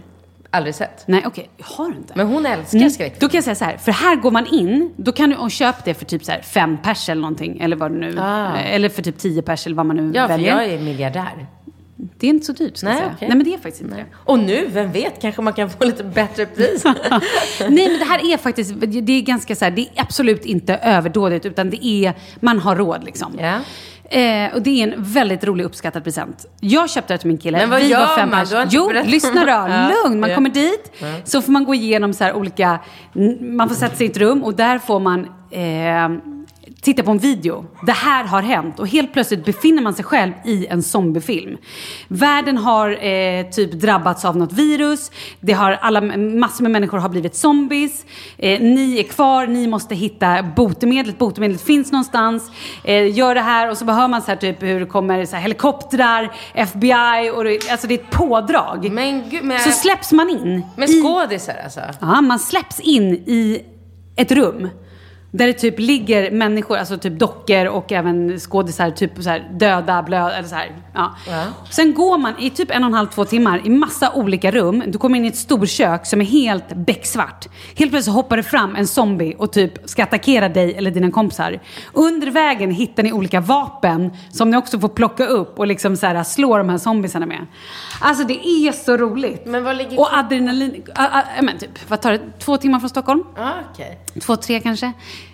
Aldrig 0.52 0.76
sett. 0.76 1.04
Nej, 1.08 1.24
okej. 1.26 1.50
Har 1.62 1.90
du 1.90 1.98
inte? 1.98 2.14
Men 2.16 2.28
hon 2.28 2.46
älskar 2.46 2.78
Mm. 2.78 2.90
skräckfilm. 2.90 3.20
Då 3.20 3.28
kan 3.30 3.38
jag 3.38 3.44
säga 3.44 3.56
så 3.56 3.66
här, 3.66 3.78
för 3.78 3.92
här 3.92 4.16
går 4.16 4.32
man 4.32 4.46
in, 4.48 4.94
då 4.98 5.12
kan 5.12 5.30
du 5.30 5.36
och 5.36 5.52
köpa 5.52 5.78
det 5.86 5.94
för 5.94 6.06
typ 6.06 6.24
så 6.26 6.32
här 6.32 6.42
fem 6.42 6.78
pers 6.84 7.10
eller 7.10 7.22
någonting. 7.22 7.60
Eller 7.60 7.76
vad 7.76 7.92
nu, 7.92 8.16
Ah. 8.20 8.58
eller 8.58 8.90
för 8.90 9.02
typ 9.02 9.18
tio 9.18 9.42
pers 9.42 9.66
eller 9.66 9.76
vad 9.76 9.86
man 9.86 9.96
nu 9.96 10.12
Ja, 10.16 10.28
för 10.28 10.34
väljer. 10.34 10.56
jag 10.62 10.66
är 10.74 10.80
miljardär. 10.80 11.46
Det 12.20 12.28
är 12.28 12.30
inte 12.30 12.46
så 12.46 12.54
dyrt, 12.54 12.78
ska 12.78 12.88
jag 12.88 12.94
Nej, 12.94 13.02
säga. 13.02 13.12
okej. 13.16 13.28
Nej, 13.28 13.38
men 13.38 13.46
det 13.46 13.54
är 13.54 13.58
faktiskt 13.58 13.82
inte 13.82 13.96
det. 13.96 14.06
Och 14.14 14.40
nu, 14.40 14.68
vem 14.74 14.92
vet, 14.92 15.22
kanske 15.22 15.42
man 15.42 15.54
kan 15.54 15.70
få 15.70 15.84
lite 15.84 16.04
bättre 16.04 16.46
pris. 16.46 16.84
Nej, 17.70 17.70
men 17.90 18.00
det 18.00 18.06
här 18.06 18.34
är 18.34 18.38
faktiskt, 18.38 18.74
det 18.80 19.12
är 19.14 19.22
ganska 19.22 19.56
så 19.56 19.66
här, 19.66 19.72
det 19.72 19.82
är 19.82 19.88
absolut 20.02 20.46
inte 20.46 20.76
överdådigt, 20.76 21.46
utan 21.46 21.70
det 21.70 21.86
är, 21.86 22.14
man 22.40 22.60
har 22.60 22.76
råd 22.76 23.04
liksom. 23.04 23.38
Ja. 23.42 23.60
Eh, 24.10 24.54
och 24.56 24.62
det 24.62 24.70
är 24.84 24.88
en 24.88 25.04
väldigt 25.04 25.44
rolig 25.44 25.64
uppskattad 25.64 26.04
present. 26.04 26.46
Jag 26.60 26.90
köpte 26.90 27.14
det 27.14 27.18
till 27.18 27.28
min 27.28 27.38
kille. 27.38 27.58
Men 27.58 27.70
vad 27.70 27.82
Vi 27.82 27.94
var 27.94 28.00
gör 28.00 28.16
fem 28.16 28.30
man? 28.30 28.40
pers. 28.46 28.70
Jo, 28.74 28.92
lyssna 29.06 29.42
då. 29.46 29.48
Ja. 29.52 29.92
Lugn. 30.04 30.20
Man 30.20 30.36
kommer 30.36 30.50
dit, 30.50 30.92
så 31.24 31.42
får 31.42 31.52
man 31.52 31.66
gå 31.66 31.74
igenom 31.74 32.14
så 32.14 32.34
olika... 32.34 32.80
Man 33.40 33.70
får 33.70 33.76
sätta 33.76 33.96
sig 33.96 34.08
i 34.08 34.10
ett 34.10 34.18
rum 34.18 34.44
och 34.44 34.54
där 34.56 34.80
får 34.80 35.00
man 35.00 35.20
eh, 35.52 36.37
titta 36.88 37.04
på 37.04 37.12
en 37.12 37.18
video. 37.18 37.66
Det 37.82 37.92
här 37.92 38.24
har 38.24 38.42
hänt. 38.42 38.80
Och 38.80 38.88
helt 38.88 39.14
plötsligt 39.14 39.46
befinner 39.46 39.82
man 39.82 39.94
sig 39.94 40.06
själv 40.06 40.32
i 40.46 40.68
en 40.68 40.84
zombiefilm. 40.84 41.58
Världen 42.08 42.58
har 42.58 43.06
eh, 43.06 43.50
typ 43.50 43.72
drabbats 43.72 44.26
av 44.26 44.38
något 44.38 44.54
virus. 44.54 45.12
Det 45.40 45.54
har 45.54 45.72
alla, 45.72 46.02
massor 46.18 46.64
med 46.64 46.72
människor 46.72 46.98
har 46.98 47.10
blivit 47.10 47.36
zombies. 47.36 48.06
Eh, 48.38 48.62
ni 48.62 49.00
är 49.00 49.04
kvar, 49.04 49.48
ni 49.48 49.68
måste 49.68 49.96
hitta 49.96 50.44
botemedlet. 50.44 51.18
Botemedlet 51.18 51.62
finns 51.62 51.92
någonstans. 51.92 52.52
Eh, 52.84 53.18
gör 53.18 53.36
det 53.36 53.42
här 53.42 53.70
och 53.72 53.78
så 53.78 53.86
hör 53.86 54.08
man 54.08 54.22
så 54.22 54.28
här 54.28 54.36
typ 54.36 54.64
hur 54.64 54.80
det 54.80 54.86
kommer 54.86 55.26
så 55.26 55.36
här 55.36 55.44
helikoptrar, 55.44 56.34
FBI 56.54 57.32
och 57.36 57.44
det, 57.44 57.72
alltså 57.72 57.88
det 57.88 57.94
är 57.94 58.00
ett 58.00 58.12
pådrag. 58.12 58.92
Men 58.92 59.30
gud, 59.30 59.44
men... 59.44 59.60
Så 59.60 59.72
släpps 59.72 60.12
man 60.12 60.30
in. 60.30 60.66
Med 60.76 60.90
skådisar 60.90 61.56
alltså? 61.64 61.82
Ja, 62.02 62.22
man 62.22 62.40
släpps 62.40 62.80
in 62.80 63.14
i 63.14 63.62
ett 64.16 64.32
rum. 64.32 64.70
Där 65.32 65.48
det 65.48 65.54
typ 65.54 65.80
ligger 65.80 66.32
människor, 66.32 66.78
alltså 66.78 66.98
typ 66.98 67.20
dockor 67.20 67.66
och 67.66 67.92
även 67.92 68.40
skådisar, 68.40 68.92
typ 68.92 69.12
så 69.20 69.30
här 69.30 69.50
döda, 69.52 70.04
blöda 70.04 70.38
eller 70.38 70.48
så 70.48 70.56
här. 70.56 70.72
Ja. 70.94 71.16
Sen 71.70 71.94
går 71.94 72.18
man 72.18 72.34
i 72.40 72.50
typ 72.50 72.72
en 72.72 72.84
och 72.84 72.88
en 72.88 72.94
halv, 72.94 73.08
två 73.08 73.26
timmar 73.26 73.62
i 73.66 73.70
massa 73.70 74.12
olika 74.14 74.52
rum. 74.52 74.84
Du 74.88 74.98
kommer 74.98 75.18
in 75.18 75.26
i 75.26 75.28
ett 75.28 75.36
storkök 75.38 76.06
som 76.06 76.22
är 76.22 76.26
helt 76.26 76.74
becksvart. 76.76 77.48
Helt 77.76 77.92
plötsligt 77.92 78.16
hoppar 78.16 78.38
det 78.38 78.44
fram 78.44 78.76
en 78.76 78.88
zombie 78.88 79.36
och 79.38 79.52
typ 79.54 79.90
ska 79.90 80.04
attackera 80.04 80.50
dig 80.50 80.74
eller 80.78 80.92
dina 80.92 81.12
kompisar. 81.12 81.60
Under 81.94 82.32
vägen 82.32 82.72
hittar 82.72 83.04
ni 83.04 83.12
olika 83.14 83.40
vapen 83.42 84.12
som 84.30 84.50
ni 84.52 84.58
också 84.58 84.80
får 84.80 84.90
plocka 84.90 85.26
upp 85.26 85.60
och 85.60 85.68
liksom 85.68 85.98
så 85.98 86.08
här 86.08 86.24
slå 86.24 86.58
de 86.58 86.70
här 86.70 86.78
zombiesarna 86.78 87.26
med. 87.26 87.46
Alltså 88.02 88.24
det 88.24 88.48
är 88.48 88.72
så 88.72 88.98
roligt. 88.98 89.46
Men 89.46 89.64
vad 89.64 89.78
ligger- 89.78 90.00
Och 90.00 90.18
adrenalin, 90.18 90.84
ah, 90.96 91.04
ah, 91.12 91.24
ja, 91.36 91.42
men 91.42 91.58
typ, 91.58 91.90
vad 91.90 92.02
tar 92.02 92.12
det? 92.12 92.20
Två 92.40 92.58
timmar 92.58 92.80
från 92.80 92.90
Stockholm? 92.90 93.24
Ja, 93.36 93.52
okej. 93.74 94.00
Två, 94.22 94.36
tre 94.36 94.60
kanske. 94.60 94.92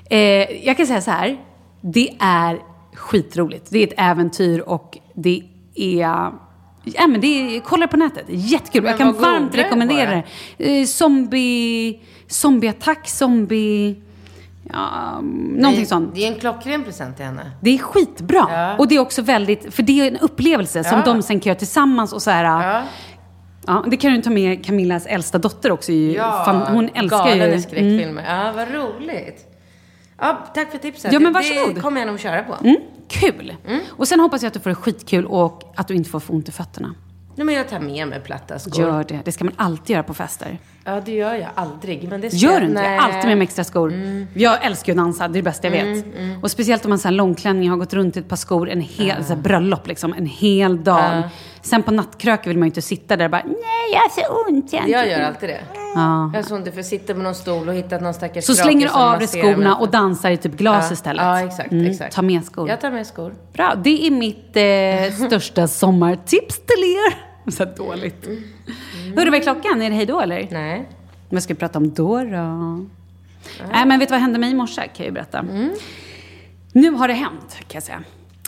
Eh, 0.09 0.65
jag 0.67 0.77
kan 0.77 0.87
säga 0.87 1.01
så 1.01 1.11
här. 1.11 1.37
Det 1.81 2.09
är 2.19 2.59
skitroligt. 2.93 3.67
Det 3.69 3.79
är 3.79 3.87
ett 3.87 3.93
äventyr 3.97 4.59
och 4.59 4.97
det 5.13 5.41
är... 5.75 6.31
Ja, 6.85 7.07
men 7.07 7.21
det 7.21 7.27
är, 7.27 7.59
kolla 7.59 7.87
på 7.87 7.97
nätet. 7.97 8.25
Jättekul. 8.27 8.81
Men 8.81 8.89
jag 8.91 8.99
kan 8.99 9.13
varmt 9.13 9.55
rekommendera 9.55 10.23
det. 10.57 10.79
Eh, 10.79 10.85
zombie... 10.85 11.99
Zombieattack, 12.27 13.07
zombie... 13.09 13.95
Ja, 14.73 15.21
någonting 15.21 15.79
det, 15.83 15.85
sånt. 15.85 16.15
Det 16.15 16.27
är 16.27 16.33
en 16.33 16.39
klockren 16.39 16.83
present 16.83 17.15
till 17.15 17.25
henne. 17.25 17.51
Det 17.61 17.69
är 17.69 17.77
skitbra. 17.77 18.47
Ja. 18.49 18.75
Och 18.77 18.87
det 18.87 18.95
är 18.95 18.99
också 18.99 19.21
väldigt... 19.21 19.73
För 19.73 19.83
det 19.83 19.99
är 20.01 20.07
en 20.07 20.17
upplevelse 20.17 20.83
som 20.83 20.97
Ja. 20.97 21.05
de 21.05 21.21
sen 21.21 21.39
kan 21.39 21.49
göra 21.49 21.59
tillsammans 21.59 22.13
och 22.13 22.21
så 22.21 22.31
här... 22.31 22.43
Ja. 22.43 22.83
Ja, 23.67 23.83
det 23.87 23.97
kan 23.97 24.13
du 24.13 24.21
ta 24.21 24.29
med 24.29 24.65
Camillas 24.65 25.05
äldsta 25.05 25.37
dotter 25.37 25.71
också. 25.71 25.91
Ju. 25.91 26.17
Fan, 26.17 26.75
hon 26.75 26.89
älskar 26.93 27.35
ju... 27.35 27.41
Mm. 27.41 27.61
skräckfilmer. 27.61 28.23
Ja, 28.27 28.51
vad 28.55 28.71
roligt. 28.71 29.45
Ja, 30.23 30.45
tack 30.53 30.71
för 30.71 30.77
tipset. 30.77 31.13
Ja, 31.13 31.19
men 31.19 31.33
varsågod. 31.33 31.75
Det 31.75 31.81
kommer 31.81 32.01
jag 32.01 32.07
nog 32.07 32.19
köra 32.19 32.43
på. 32.43 32.55
Mm, 32.63 32.75
kul! 33.07 33.55
Och 33.89 34.07
sen 34.07 34.19
hoppas 34.19 34.41
jag 34.41 34.47
att 34.47 34.53
du 34.53 34.59
får 34.59 34.69
det 34.69 34.75
skitkul 34.75 35.25
och 35.25 35.73
att 35.75 35.88
du 35.88 35.93
inte 35.95 36.09
får 36.09 36.19
få 36.19 36.33
ont 36.33 36.49
i 36.49 36.51
fötterna. 36.51 36.95
Nej, 37.36 37.45
men 37.45 37.55
jag 37.55 37.69
tar 37.69 37.79
med 37.79 38.07
mig 38.07 38.19
platta 38.19 38.59
skor. 38.59 38.79
Gör 38.86 39.03
det. 39.03 39.21
Det 39.25 39.31
ska 39.31 39.43
man 39.45 39.53
alltid 39.57 39.89
göra 39.93 40.03
på 40.03 40.13
fester. 40.13 40.59
Ja, 40.85 41.01
det 41.05 41.11
gör 41.11 41.33
jag 41.33 41.49
aldrig. 41.55 42.09
Men 42.09 42.21
det 42.21 42.29
ska 42.29 42.37
Gör 42.37 42.59
du 42.59 42.65
inte? 42.67 42.81
Nej. 42.81 42.97
Alltid 42.97 43.25
med 43.25 43.37
mig 43.37 43.45
extra 43.45 43.63
skor. 43.63 43.93
Jag 44.33 44.65
älskar 44.65 44.93
ju 44.93 44.99
att 44.99 45.05
dansa, 45.05 45.27
det 45.27 45.31
är 45.31 45.33
det 45.33 45.41
bästa 45.43 45.67
jag 45.67 45.85
vet. 45.85 46.05
Och 46.41 46.51
speciellt 46.51 46.85
om 46.85 46.89
man 46.89 46.99
har 47.03 47.11
långklänning, 47.11 47.69
har 47.69 47.77
gått 47.77 47.93
runt 47.93 48.17
i 48.17 48.19
ett 48.19 48.27
par 48.27 48.35
skor, 48.35 48.69
en 48.69 48.81
hel, 48.81 49.23
så 49.25 49.33
här, 49.33 49.41
bröllop 49.41 49.87
liksom, 49.87 50.13
en 50.13 50.25
hel 50.25 50.83
dag. 50.83 51.23
Sen 51.61 51.83
på 51.83 51.91
nattkröken 51.91 52.49
vill 52.49 52.57
man 52.57 52.65
ju 52.65 52.69
inte 52.69 52.81
sitta 52.81 53.17
där 53.17 53.25
och 53.25 53.31
bara, 53.31 53.43
nej 53.45 53.93
jag 53.93 53.99
har 53.99 54.09
så 54.09 54.49
ont. 54.49 54.73
Jag, 54.73 54.89
Jag 54.89 55.07
gör 55.09 55.21
alltid 55.21 55.49
det. 55.49 55.61
Ja. 55.95 56.31
Jag 56.33 56.39
har 56.39 56.43
så 56.43 56.55
ont 56.55 56.73
för 56.73 56.79
att 56.79 56.85
sitta 56.85 57.13
på 57.13 57.19
någon 57.19 57.35
stol 57.35 57.67
och 57.69 57.73
hittat 57.75 58.01
någon 58.01 58.13
stackars 58.13 58.45
Så 58.45 58.53
slänger 58.55 58.87
du 58.87 58.93
av 58.93 59.19
dig 59.19 59.27
skorna 59.27 59.75
och 59.77 59.91
dansar 59.91 60.31
i 60.31 60.37
typ 60.37 60.57
glas 60.57 60.85
Ja. 60.89 60.93
istället. 60.93 61.23
Ja, 61.23 61.41
exakt, 61.41 61.73
exakt. 61.73 62.15
Ta 62.15 62.21
med 62.21 62.45
skor. 62.45 62.69
Jag 62.69 62.81
tar 62.81 62.91
med 62.91 63.07
skor. 63.07 63.33
Bra, 63.53 63.75
det 63.83 64.07
är 64.07 64.11
mitt 64.11 64.57
eh, 65.19 65.25
största 65.27 65.67
sommartips 65.67 66.59
till 66.59 66.83
er. 66.83 67.33
Så 67.51 67.65
dåligt. 67.65 68.27
Hörru, 69.15 69.30
vad 69.30 69.39
är 69.39 69.43
klockan? 69.43 69.82
Är 69.82 69.89
det 69.89 69.95
hej 69.95 70.06
då 70.06 70.21
eller? 70.21 70.47
Nej. 70.52 70.89
Vad 71.30 71.43
ska 71.43 71.54
vi 71.54 71.60
prata 71.60 71.80
om 71.80 71.93
då 71.93 72.17
då? 72.17 72.86
Nej, 73.71 73.86
men 73.86 73.99
vet 73.99 74.10
du 74.10 74.12
vad 74.12 74.21
hände 74.21 74.39
mig 74.39 74.52
i 74.52 74.54
morse? 74.54 74.82
Kan 74.82 74.91
jag 74.97 75.06
ju 75.06 75.12
berätta. 75.12 75.45
Nu 76.71 76.91
har 76.91 77.08
det 77.08 77.13
hänt, 77.13 77.56
kan 77.67 77.73
jag 77.73 77.84
säga. 77.84 78.04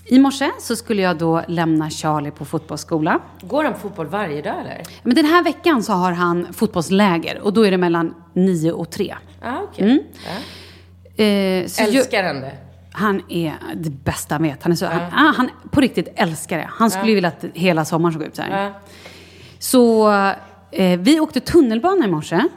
I 0.06 0.20
morse 0.20 0.52
så 0.60 0.76
skulle 0.76 1.02
jag 1.02 1.18
då 1.18 1.44
lämna 1.48 1.90
Charlie 1.90 2.32
på 2.32 2.46
fotbollsskola. 2.46 3.20
Går 3.42 3.64
han 3.64 3.80
fotboll 3.80 4.08
varje 4.08 4.42
dag 4.42 4.60
eller? 4.62 4.82
Men 5.04 5.16
den 5.16 5.26
här 5.26 5.44
veckan 5.44 5.84
så 5.84 5.94
har 5.94 6.12
han 6.12 6.54
fotbollsläger 6.54 7.42
och 7.42 7.54
då 7.54 7.66
är 7.66 7.72
det 7.72 7.78
mellan 7.78 8.14
9 8.34 8.72
och 8.72 8.90
3. 8.90 9.16
Ja, 9.42 9.62
okej. 9.64 9.84
Mm. 9.86 10.04
Ja. 10.26 11.24
Eh, 11.24 11.68
så 11.68 11.84
Älskar 11.84 12.24
han 12.24 12.42
det? 12.42 12.52
Han 12.92 13.22
är 13.30 13.54
det 13.76 13.90
bästa 13.90 14.36
han 14.36 14.44
vet. 14.44 14.64
Han, 14.64 14.72
är 14.72 14.76
så, 14.76 14.86
han, 14.86 15.28
ah, 15.28 15.34
han 15.38 15.50
på 15.72 15.82
riktigt 15.82 16.08
älskar 16.16 16.58
det. 16.58 16.70
Han 16.72 16.92
skulle 16.92 17.08
ju 17.08 17.16
vilja 17.16 17.28
att 17.28 17.46
hela 17.54 17.86
sommaren 17.86 18.14
såg 18.14 18.24
ut 18.24 18.36
så 18.36 18.42
här. 18.42 18.64
Ja. 18.64 18.72
Så 19.60 20.08
Eh, 20.78 21.00
vi 21.00 21.20
åkte 21.20 21.40
tunnelbana 21.40 22.06
i 22.06 22.08
morse. 22.08 22.48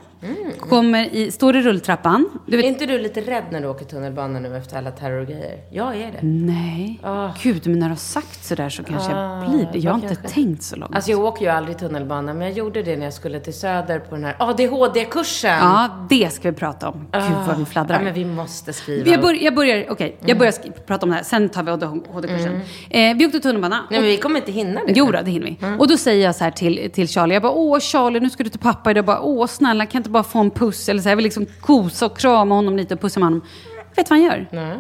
Kommer 0.61 1.14
i, 1.14 1.31
står 1.31 1.57
i 1.57 1.62
rulltrappan. 1.62 2.28
Du 2.46 2.57
vet, 2.57 2.64
Är 2.64 2.68
inte 2.68 2.87
du 2.87 2.98
lite 2.98 3.20
rädd 3.20 3.44
när 3.50 3.61
du 3.61 3.66
åker 3.68 3.85
tunnelbana 3.85 4.40
nu 4.40 4.57
efter 4.57 4.78
alla 4.78 4.90
terrorgrejer? 4.90 5.59
Jag 5.70 5.96
är 5.96 6.12
det. 6.12 6.18
Nej. 6.22 7.00
Ah. 7.02 7.28
Gud, 7.42 7.66
men 7.66 7.78
när 7.78 7.87
du 7.87 7.90
har 7.90 7.96
sagt 7.96 8.44
sådär 8.44 8.68
så 8.68 8.83
kanske 8.85 9.12
jag 9.12 9.50
blir 9.50 9.68
det. 9.72 9.78
Jag 9.78 9.90
har 9.92 9.98
inte 9.98 10.14
kanske. 10.14 10.35
tänkt 10.35 10.62
så 10.62 10.76
långt. 10.76 10.94
Alltså 10.94 11.11
jag 11.11 11.20
åker 11.24 11.44
ju 11.44 11.50
aldrig 11.50 11.78
tunnelbana, 11.78 12.35
men 12.35 12.42
jag 12.46 12.52
gjorde 12.57 12.83
det 12.83 12.96
när 12.96 13.04
jag 13.04 13.12
skulle 13.14 13.40
till 13.40 13.54
Söder 13.54 13.98
på 13.98 14.14
den 14.14 14.24
här 14.24 14.37
ADHD-kursen. 14.38 15.59
Ja, 15.59 16.07
det 16.11 16.33
ska 16.33 16.50
vi 16.50 16.57
prata 16.57 16.88
om. 16.88 17.07
Gud 17.12 17.22
vad 17.46 17.59
vi 17.59 17.64
fladdrar. 17.64 17.96
Ja, 17.96 18.02
men 18.04 18.14
vi 18.14 18.24
måste 18.24 18.72
skriva. 18.72 19.11
Jag, 19.11 19.20
bör, 19.20 19.42
jag 19.44 19.54
börjar, 19.54 19.87
okej, 19.90 20.16
jag 20.26 20.38
börjar 20.38 20.52
sk- 20.52 20.72
prata 20.87 21.07
om 21.07 21.11
det 21.11 21.16
här. 21.16 21.22
Sen 21.22 21.48
tar 21.48 21.62
vi 21.62 21.70
ADHD-kursen. 21.70 22.61
Eh, 22.90 23.16
vi 23.16 23.26
åkte 23.26 23.40
tunnelbana. 23.40 23.81
Nej, 23.90 24.00
men 24.00 24.09
vi 24.09 24.16
kommer 24.16 24.37
inte 24.40 24.52
hinna 24.52 24.81
det. 24.87 24.92
Jo 24.96 25.07
då, 25.11 25.20
det 25.22 25.31
hinner 25.31 25.46
vi. 25.46 25.57
Och 25.78 25.88
då 25.88 25.96
säger 25.96 26.24
jag 26.24 26.35
så 26.37 26.44
här 26.44 26.50
till, 26.50 26.90
till 26.92 27.09
Charlie, 27.09 27.35
jag 27.35 27.42
bara 27.42 27.52
åh 27.52 27.78
Charlie 27.81 28.20
nu 28.20 28.31
ska 28.31 28.42
du 28.44 28.50
till 28.50 28.61
pappa 28.61 28.90
idag. 28.90 28.98
Jag 28.98 29.04
bara 29.07 29.20
åh 29.20 29.46
snälla 29.46 29.87
kan 29.87 30.02
jag 30.02 30.08
inte 30.09 30.12
bara 30.12 30.23
få 30.23 30.38
en 30.38 30.51
puss? 30.51 30.88
Eller 30.88 31.03
så 31.03 31.05
här, 31.05 31.11
jag 31.11 31.16
vill 31.16 31.25
liksom 31.25 31.47
kosa 31.61 32.07
och 32.07 32.18
krama 32.18 32.55
honom 32.55 32.77
lite 32.77 32.94
och 32.94 33.01
pussa 33.01 33.21
med 33.21 33.27
honom. 33.27 33.42
Vet 33.97 34.07
du 34.07 34.11
vad 34.11 34.18
han 34.18 34.23
gör? 34.23 34.49
Nej. 34.53 34.79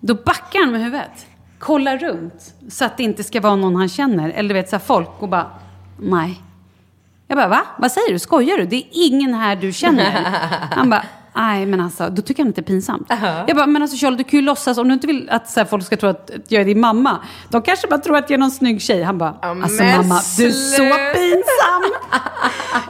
Då 0.00 0.14
backar 0.14 0.60
han 0.60 0.72
med 0.72 0.84
huvudet. 0.84 1.26
Kollar 1.58 1.98
runt. 1.98 2.54
Så 2.68 2.84
att 2.84 2.96
det 2.96 3.02
inte 3.02 3.24
ska 3.24 3.40
vara 3.40 3.56
någon 3.56 3.76
han 3.76 3.88
känner. 3.88 4.30
Eller 4.30 4.48
du 4.48 4.54
vet 4.54 4.68
så 4.68 4.76
här, 4.76 4.84
folk 4.84 5.10
och 5.18 5.28
bara 5.28 5.50
nej. 6.00 6.42
Jag 7.26 7.38
bara 7.38 7.48
va? 7.48 7.60
Vad 7.78 7.92
säger 7.92 8.12
du? 8.12 8.18
Skojar 8.18 8.58
du? 8.58 8.66
Det 8.66 8.76
är 8.76 8.84
ingen 8.92 9.34
här 9.34 9.56
du 9.56 9.72
känner. 9.72 10.10
Han 10.70 10.90
bara 10.90 11.04
Nej, 11.36 11.66
men 11.66 11.80
alltså, 11.80 12.08
då 12.10 12.22
tycker 12.22 12.42
han 12.42 12.50
att 12.50 12.56
det 12.56 12.60
är 12.60 12.64
pinsamt. 12.74 13.06
Jag 13.46 13.56
bara, 13.56 13.66
men 13.66 13.82
alltså 13.82 13.96
Charlie, 13.96 14.16
du 14.16 14.24
kan 14.24 14.38
ju 14.38 14.46
låtsas, 14.46 14.78
om 14.78 14.88
du 14.88 14.94
inte 14.94 15.06
vill 15.06 15.30
att 15.30 15.50
så 15.50 15.60
här, 15.60 15.64
folk 15.64 15.86
ska 15.86 15.96
tro 15.96 16.08
att 16.08 16.30
jag 16.48 16.60
är 16.60 16.64
din 16.64 16.80
mamma, 16.80 17.18
de 17.48 17.62
kanske 17.62 17.88
bara 17.88 18.00
tror 18.00 18.16
att 18.16 18.30
jag 18.30 18.34
är 18.34 18.38
någon 18.38 18.50
snygg 18.50 18.82
tjej. 18.82 19.02
Han 19.02 19.18
bara, 19.18 19.34
alltså 19.42 19.82
men 19.82 19.96
mamma, 19.96 20.20
du 20.36 20.46
är 20.46 20.50
så 20.50 20.82
pinsam. 21.14 21.82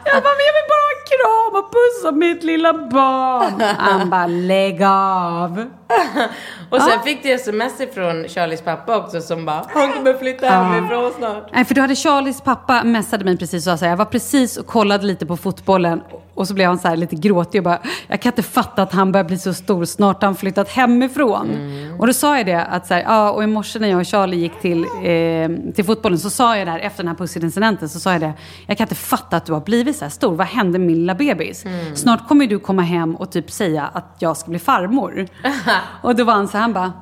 jag 0.04 0.22
bara, 0.22 0.34
men 0.38 0.44
jag 0.48 0.54
vill 0.58 0.68
bara 0.72 0.82
ha 0.86 0.95
kram 1.26 1.62
och 1.62 1.70
pussa 1.72 2.12
mitt 2.12 2.42
lilla 2.44 2.72
barn. 2.72 3.60
Han 3.78 4.10
bara, 4.10 4.26
lägg 4.26 4.82
av. 4.82 5.64
Och 6.70 6.82
sen 6.82 7.02
fick 7.04 7.22
du 7.22 7.30
sms 7.32 7.80
ifrån 7.80 8.28
Charlies 8.28 8.62
pappa 8.62 8.96
också 8.96 9.20
som 9.20 9.44
bara, 9.44 9.66
han 9.68 9.92
kommer 9.92 10.14
flytta 10.14 10.48
hemifrån 10.48 11.12
snart. 11.18 11.48
Nej, 11.52 11.64
för 11.64 11.74
då 11.74 11.80
hade 11.80 11.96
Charlies 11.96 12.40
pappa 12.40 12.84
messade 12.84 13.24
mig 13.24 13.38
precis 13.38 13.66
och 13.66 13.72
sa 13.72 13.76
så 13.76 13.84
här, 13.84 13.92
jag 13.92 13.96
var 13.96 14.04
precis 14.04 14.56
och 14.56 14.66
kollade 14.66 15.06
lite 15.06 15.26
på 15.26 15.36
fotbollen 15.36 16.02
och 16.36 16.48
så 16.48 16.54
blev 16.54 16.68
han 16.68 16.78
så 16.78 16.88
här 16.88 16.96
lite 16.96 17.16
gråtig 17.16 17.60
och 17.60 17.64
bara, 17.64 17.78
jag 18.08 18.22
kan 18.22 18.32
inte 18.32 18.42
fatta 18.42 18.82
att 18.82 18.92
han 18.92 19.12
börjar 19.12 19.24
bli 19.24 19.38
så 19.38 19.54
stor, 19.54 19.84
snart 19.84 20.22
har 20.22 20.28
han 20.28 20.36
flyttat 20.36 20.68
hemifrån. 20.68 21.50
Och 21.98 22.06
då 22.06 22.12
sa 22.12 22.36
jag 22.36 22.46
det 22.46 22.64
att 22.64 22.86
så 22.86 22.94
här, 22.94 23.02
ja, 23.02 23.30
och 23.30 23.44
i 23.44 23.46
morse 23.46 23.78
när 23.78 23.88
jag 23.88 24.00
och 24.00 24.06
Charlie 24.06 24.36
gick 24.36 24.60
till, 24.60 24.84
eh, 24.84 25.72
till 25.74 25.84
fotbollen 25.84 26.18
så 26.18 26.30
sa 26.30 26.56
jag 26.56 26.66
det 26.66 26.70
här, 26.70 26.78
efter 26.78 27.02
den 27.02 27.08
här 27.08 27.16
pussincidenten 27.16 27.88
så 27.88 28.00
sa 28.00 28.12
jag 28.12 28.20
det, 28.20 28.32
jag 28.66 28.78
kan 28.78 28.84
inte 28.84 28.94
fatta 28.94 29.36
att 29.36 29.46
du 29.46 29.52
har 29.52 29.60
blivit 29.60 29.96
så 29.96 30.04
här 30.04 30.10
stor, 30.10 30.34
vad 30.34 30.46
hände 30.46 30.78
med 30.78 30.86
min 30.86 30.96
lilla 30.96 31.14
bebis? 31.14 31.64
Snart 31.94 32.28
kommer 32.28 32.46
du 32.46 32.58
komma 32.58 32.82
hem 32.82 33.16
och 33.16 33.30
typ 33.30 33.50
säga 33.50 33.90
att 33.92 34.16
jag 34.18 34.36
ska 34.36 34.50
bli 34.50 34.58
farmor. 34.58 35.26
och 36.02 36.16
då 36.16 36.24
var 36.24 36.32
han 36.32 36.48
så 36.48 36.52
här, 36.52 36.62
han 36.62 36.72
bara, 36.72 36.92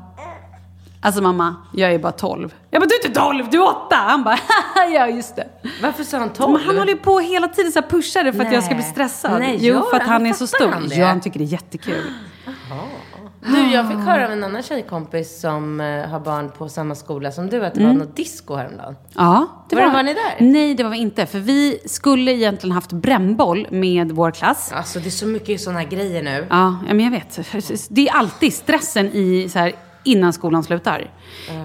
Alltså 1.04 1.22
mamma, 1.22 1.54
jag 1.72 1.92
är 1.94 1.98
bara 1.98 2.12
12. 2.12 2.54
Jag 2.70 2.80
bara, 2.82 2.86
du 2.86 2.94
är 2.94 3.06
inte 3.08 3.20
12, 3.20 3.50
du 3.50 3.56
är 3.58 3.68
8! 3.68 3.96
Han 3.96 4.24
bara, 4.24 4.38
ja 4.94 5.08
just 5.08 5.36
det. 5.36 5.48
Varför 5.82 6.04
sa 6.04 6.18
han 6.18 6.32
12? 6.32 6.52
Men 6.52 6.62
han 6.66 6.78
håller 6.78 6.92
ju 6.92 6.98
på 6.98 7.18
hela 7.20 7.48
tiden 7.48 7.72
så 7.72 7.82
pushar 7.82 8.24
det 8.24 8.32
för 8.32 8.44
att 8.44 8.52
jag 8.52 8.64
ska 8.64 8.74
bli 8.74 8.82
Nej. 8.84 8.92
stressad. 8.92 9.38
Nej, 9.40 9.58
jo, 9.60 9.82
för 9.90 9.96
att 9.96 10.02
han? 10.02 10.12
han 10.12 10.26
är 10.26 10.32
så 10.32 10.46
stor. 10.46 10.68
han 10.68 10.88
det? 10.88 10.94
Ja, 10.94 11.06
han 11.06 11.20
tycker 11.20 11.38
det 11.38 11.44
är 11.44 11.46
jättekul. 11.46 12.02
Du, 13.46 13.72
jag 13.72 13.88
fick 13.88 13.96
höra 13.96 14.24
av 14.24 14.32
en 14.32 14.44
annan 14.44 14.62
tjejkompis 14.62 15.40
som 15.40 15.80
eh, 15.80 15.86
har 16.08 16.20
barn 16.20 16.50
på 16.58 16.68
samma 16.68 16.94
skola 16.94 17.32
som 17.32 17.50
du 17.50 17.64
att 17.66 17.74
det 17.74 17.86
var 17.86 17.92
något 17.92 18.16
disco 18.16 18.54
häromdagen. 18.54 18.96
Ja, 19.14 19.46
det 19.70 19.76
Var- 19.76 19.92
var 19.92 20.02
ni 20.02 20.14
där? 20.14 20.36
Nej, 20.40 20.74
det 20.74 20.82
var 20.82 20.90
vi 20.90 20.98
inte. 20.98 21.26
För 21.26 21.38
vi 21.38 21.78
skulle 21.86 22.32
egentligen 22.32 22.72
haft 22.74 22.92
brännboll 22.92 23.66
med 23.70 24.12
vår 24.12 24.30
klass. 24.30 24.72
Alltså 24.74 24.98
det 25.00 25.06
är 25.08 25.10
så 25.10 25.26
mycket 25.26 25.60
sådana 25.60 25.84
grejer 25.84 26.22
nu. 26.22 26.46
Ja, 26.50 26.76
men 26.88 27.00
jag 27.00 27.10
vet. 27.10 27.38
Det 27.90 28.08
är 28.08 28.12
alltid 28.14 28.54
stressen 28.54 29.06
i 29.12 29.48
så 29.52 29.58
här, 29.58 29.72
innan 30.04 30.32
skolan 30.32 30.64
slutar. 30.64 31.10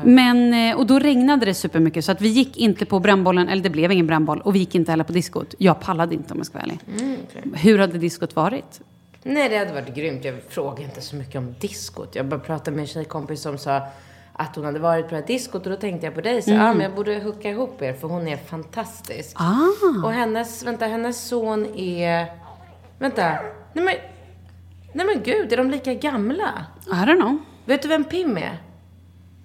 Men, 0.04 0.54
eh, 0.54 0.78
och 0.78 0.86
då 0.86 1.00
regnade 1.00 1.46
det 1.46 1.54
supermycket 1.54 2.06
så 2.06 2.12
att 2.12 2.22
vi 2.22 2.30
gick 2.30 2.58
inte 2.58 2.86
på 2.86 3.00
brännbollen, 3.00 3.50
eller 3.50 3.64
det 3.64 3.70
blev 3.70 3.92
ingen 3.92 4.08
brännboll, 4.08 4.42
och 4.42 4.56
vi 4.56 4.60
gick 4.60 4.76
inte 4.76 4.92
heller 4.92 5.04
på 5.04 5.14
diskot. 5.14 5.56
Jag 5.58 5.80
pallade 5.80 6.16
inte 6.16 6.34
om 6.34 6.38
jag 6.38 6.46
ska 6.46 6.58
vara 6.58 6.64
ärlig. 6.64 6.80
Hur 7.54 7.80
hade 7.80 7.98
diskot 7.98 8.36
varit? 8.36 8.82
Nej, 9.24 9.50
det 9.50 9.58
hade 9.58 9.74
varit 9.74 9.96
grymt. 9.96 10.26
Jag 10.26 10.36
frågar 10.50 10.84
inte 10.84 11.02
så 11.02 11.16
mycket 11.16 11.36
om 11.36 11.56
diskot. 11.60 12.16
Jag 12.16 12.26
bara 12.26 12.40
pratade 12.40 12.76
med 12.76 12.82
en 12.82 12.88
tjejkompis 12.88 13.42
som 13.42 13.58
sa 13.58 13.82
att 14.34 14.56
hon 14.56 14.66
hade 14.66 14.80
varit 14.80 15.06
på 15.06 15.10
det 15.10 15.22
här 15.22 15.28
diskot 15.28 15.66
och 15.66 15.72
då 15.72 15.78
tänkte 15.78 16.08
jag 16.08 16.16
på 16.16 16.22
dig. 16.22 16.42
Så, 16.42 16.52
ja, 16.52 16.74
men 16.74 16.80
jag 16.80 16.96
borde 16.96 17.20
hooka 17.20 17.50
ihop 17.50 17.82
er 17.82 17.94
för 17.94 18.08
hon 18.08 18.28
är 18.28 18.38
fantastisk. 18.38 19.36
Ah. 19.40 20.06
Och 20.06 20.12
hennes, 20.12 20.64
vänta, 20.64 20.86
hennes 20.86 21.28
son 21.28 21.66
är, 21.76 22.26
vänta, 23.00 23.30
nej 23.74 23.86
men, 23.86 23.96
nej 24.94 25.06
men 25.06 25.24
gud, 25.24 25.54
är 25.54 25.58
de 25.58 25.72
lika 25.72 25.94
gamla? 25.94 26.66
I 26.88 26.90
don't 26.90 27.16
know. 27.16 27.38
Vet 27.70 27.82
du 27.82 27.88
vem 27.88 28.04
Pim 28.04 28.38
är? 28.38 28.58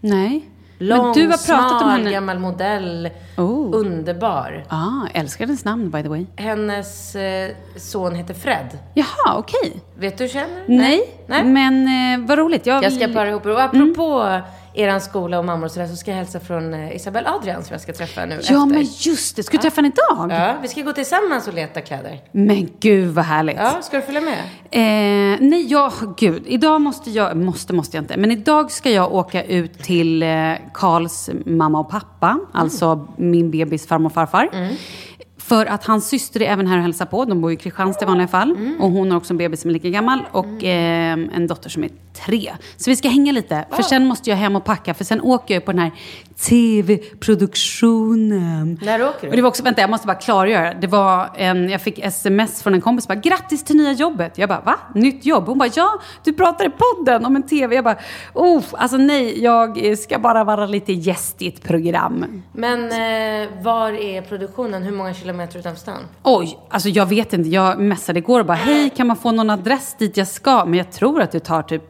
Nej. 0.01 0.51
Lång, 0.79 1.05
men 1.05 1.13
du 1.13 1.21
har 1.27 1.47
pratat 1.47 1.73
om 1.73 1.79
smal, 1.79 1.91
henne. 1.91 2.13
gammal 2.13 2.39
modell. 2.39 3.11
Oh. 3.37 3.71
Underbar. 3.75 4.65
Ah, 4.69 5.07
älskar 5.15 5.47
hennes 5.47 5.65
namn 5.65 5.91
by 5.91 6.03
the 6.03 6.09
way. 6.09 6.27
Hennes 6.37 7.17
eh, 7.17 7.51
son 7.77 8.15
heter 8.15 8.35
Fred. 8.35 8.79
Jaha, 8.95 9.37
okej. 9.37 9.83
Vet 9.99 10.19
du 10.19 10.25
hur 10.25 10.29
känner? 10.29 10.65
Nej, 10.67 11.17
Nej. 11.27 11.45
men 11.45 11.87
eh, 12.23 12.27
vad 12.29 12.39
roligt. 12.39 12.67
Jag, 12.67 12.85
Jag 12.85 12.93
ska 12.93 13.09
para 13.09 13.29
ihop. 13.29 13.47
Och 13.47 13.63
apropå 13.63 14.41
eran 14.75 15.01
skola 15.01 15.39
och 15.39 15.45
mammor 15.45 15.65
och 15.65 15.71
sådär 15.71 15.87
så 15.87 15.97
ska 15.97 16.11
jag 16.11 16.19
hälsa 16.19 16.41
från 16.41 16.75
eh, 16.75 16.97
Isabel 16.97 17.27
Adrian 17.27 17.65
som 17.65 17.75
jag 17.75 17.81
ska 17.81 17.93
träffa 17.93 18.25
nu 18.25 18.35
Ja, 18.35 18.41
efter. 18.41 18.67
men 18.67 18.83
just 18.99 19.37
det. 19.37 19.43
Ska 19.43 19.57
du 19.57 19.63
träffa 19.63 19.81
henne 19.81 19.93
idag? 19.95 20.31
Ja, 20.33 20.55
vi 20.63 20.69
ska 20.69 20.83
gå 20.83 20.93
tillsammans 20.93 21.49
och 21.49 21.55
leta 21.55 21.81
kläder. 21.81 22.21
Men 22.33 22.69
gud 22.81 23.09
vad 23.15 23.25
härligt. 23.25 23.57
Ja, 23.57 23.79
ska 23.83 23.97
du 23.97 24.03
följa 24.03 24.21
med? 24.21 24.39
Eh, 24.71 25.39
nej, 25.41 25.67
jag, 25.67 25.93
gud. 26.17 26.43
Idag 26.47 26.81
måste 26.81 27.11
jag, 27.11 27.37
måste, 27.37 27.73
måste 27.73 27.97
jag 27.97 28.03
inte. 28.03 28.17
Men 28.17 28.31
idag 28.31 28.71
ska 28.71 28.91
jag 28.91 29.15
åka 29.15 29.43
ut 29.45 29.79
till 29.79 30.23
eh, 30.23 30.29
Karls 30.75 31.31
mamma 31.47 31.81
och 31.81 31.89
pappa. 31.91 32.39
Alltså 32.53 33.09
min 33.17 33.51
bebis 33.51 33.87
farmor 33.87 34.07
och 34.07 34.13
farfar. 34.13 34.49
För 35.39 35.67
att 35.67 35.85
hans 35.85 36.09
syster 36.09 36.43
är 36.43 36.47
även 36.53 36.67
här 36.67 36.77
och 36.77 36.83
hälsar 36.83 37.07
på. 37.07 37.25
De 37.25 37.41
bor 37.41 37.53
i 37.53 37.57
Kristianstad 37.57 38.05
i 38.05 38.09
vanliga 38.09 38.29
fall. 38.29 38.57
Och 38.81 38.91
hon 38.91 39.11
har 39.11 39.19
också 39.19 39.33
en 39.33 39.37
bebis 39.39 39.61
som 39.61 39.69
är 39.71 39.73
lika 39.73 39.89
gammal. 39.89 40.19
Och 40.33 40.65
eh, 40.65 41.13
en 41.13 41.47
dotter 41.47 41.71
som 41.71 41.85
är 41.85 41.91
tre. 42.15 42.53
Så 42.77 42.91
vi 42.91 42.97
ska 42.97 43.09
hänga 43.09 43.33
lite. 43.33 43.65
För 43.71 43.83
sen 43.83 44.07
måste 44.07 44.31
jag 44.31 44.37
hem 44.37 44.57
och 44.57 44.65
packa. 44.65 44.95
För 44.95 45.05
sen 45.05 45.21
åker 45.21 45.55
jag 45.55 45.65
på 45.65 45.73
den 45.73 45.81
här 45.81 45.93
TV-produktionen. 46.49 48.79
När 48.83 49.03
åker 49.03 49.21
du? 49.21 49.29
Och 49.29 49.37
det 49.37 49.43
var 49.43 49.49
också, 49.49 49.63
vänta 49.63 49.81
jag 49.81 49.91
måste 49.91 50.07
bara 50.07 50.17
klargöra. 50.17 50.75
Det 50.75 50.87
var 50.87 51.31
en, 51.37 51.69
jag 51.69 51.81
fick 51.81 51.99
sms 51.99 52.63
från 52.63 52.75
en 52.75 52.81
kompis 52.81 53.09
bara, 53.09 53.15
grattis 53.15 53.65
till 53.65 53.77
nya 53.77 53.93
jobbet. 53.93 54.39
Jag 54.39 54.49
bara, 54.49 54.61
va? 54.61 54.79
Nytt 54.95 55.27
jobb? 55.27 55.47
Hon 55.47 55.59
bara, 55.59 55.71
ja, 55.75 56.01
du 56.25 56.33
pratar 56.33 56.67
i 56.67 56.71
podden 56.71 57.27
om 57.27 57.37
en 57.37 57.43
TV. 57.43 57.75
Jag 57.75 57.85
bara, 57.85 57.97
oh, 58.33 58.63
alltså 58.73 58.97
nej, 58.97 59.43
jag 59.43 59.99
ska 59.99 60.19
bara 60.19 60.45
vara 60.45 60.67
lite 60.67 60.93
gäst 60.93 61.43
i 61.43 61.49
ett 61.49 61.63
program. 61.63 62.43
Men 62.53 62.85
eh, 62.85 63.49
var 63.63 63.93
är 63.93 64.23
produktionen? 64.23 64.83
Hur 64.83 64.93
många 64.93 65.15
kilometer 65.15 65.59
utanför 65.59 65.81
stan? 65.81 66.01
Oj, 66.23 66.59
alltså 66.69 66.89
jag 66.89 67.07
vet 67.07 67.33
inte. 67.33 67.49
Jag 67.49 67.81
messade 67.81 68.19
igår 68.19 68.41
och 68.41 68.47
bara, 68.47 68.55
hej, 68.55 68.91
kan 68.91 69.07
man 69.07 69.17
få 69.17 69.33
någon 69.33 69.51
adress 69.51 69.95
dit 69.99 70.17
jag 70.17 70.29
ska? 70.29 70.65
Men 70.65 70.75
jag 70.75 70.93
tror 70.93 71.23
att 71.23 71.33
det 71.33 71.41
tar 71.41 71.63
typ, 71.63 71.83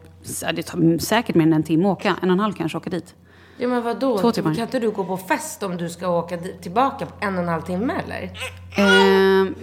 det 0.55 0.63
tar 0.63 0.99
säkert 0.99 1.35
mer 1.35 1.47
än 1.47 1.53
en 1.53 1.63
timme 1.63 1.89
att 1.89 1.99
åka. 1.99 2.17
En 2.23 2.31
och 2.31 2.35
en 2.35 2.41
halv 2.41 2.53
kanske 2.53 2.79
åka 2.79 2.91
dit. 2.91 3.15
Ja, 3.57 3.69
men 3.69 3.83
vadå? 3.83 4.19
Två 4.19 4.33
timmar. 4.33 4.55
Kan 4.55 4.63
inte 4.63 4.79
du 4.79 4.91
gå 4.91 5.05
på 5.05 5.17
fest 5.17 5.63
om 5.63 5.77
du 5.77 5.91
ska 5.91 6.09
åka 6.09 6.39
tillbaka 6.63 7.07
på 7.07 7.13
en 7.21 7.35
och 7.35 7.43
en 7.43 7.49
halv 7.49 7.63
timme 7.63 7.95
eller? 8.05 8.31
Ehm, 8.77 9.55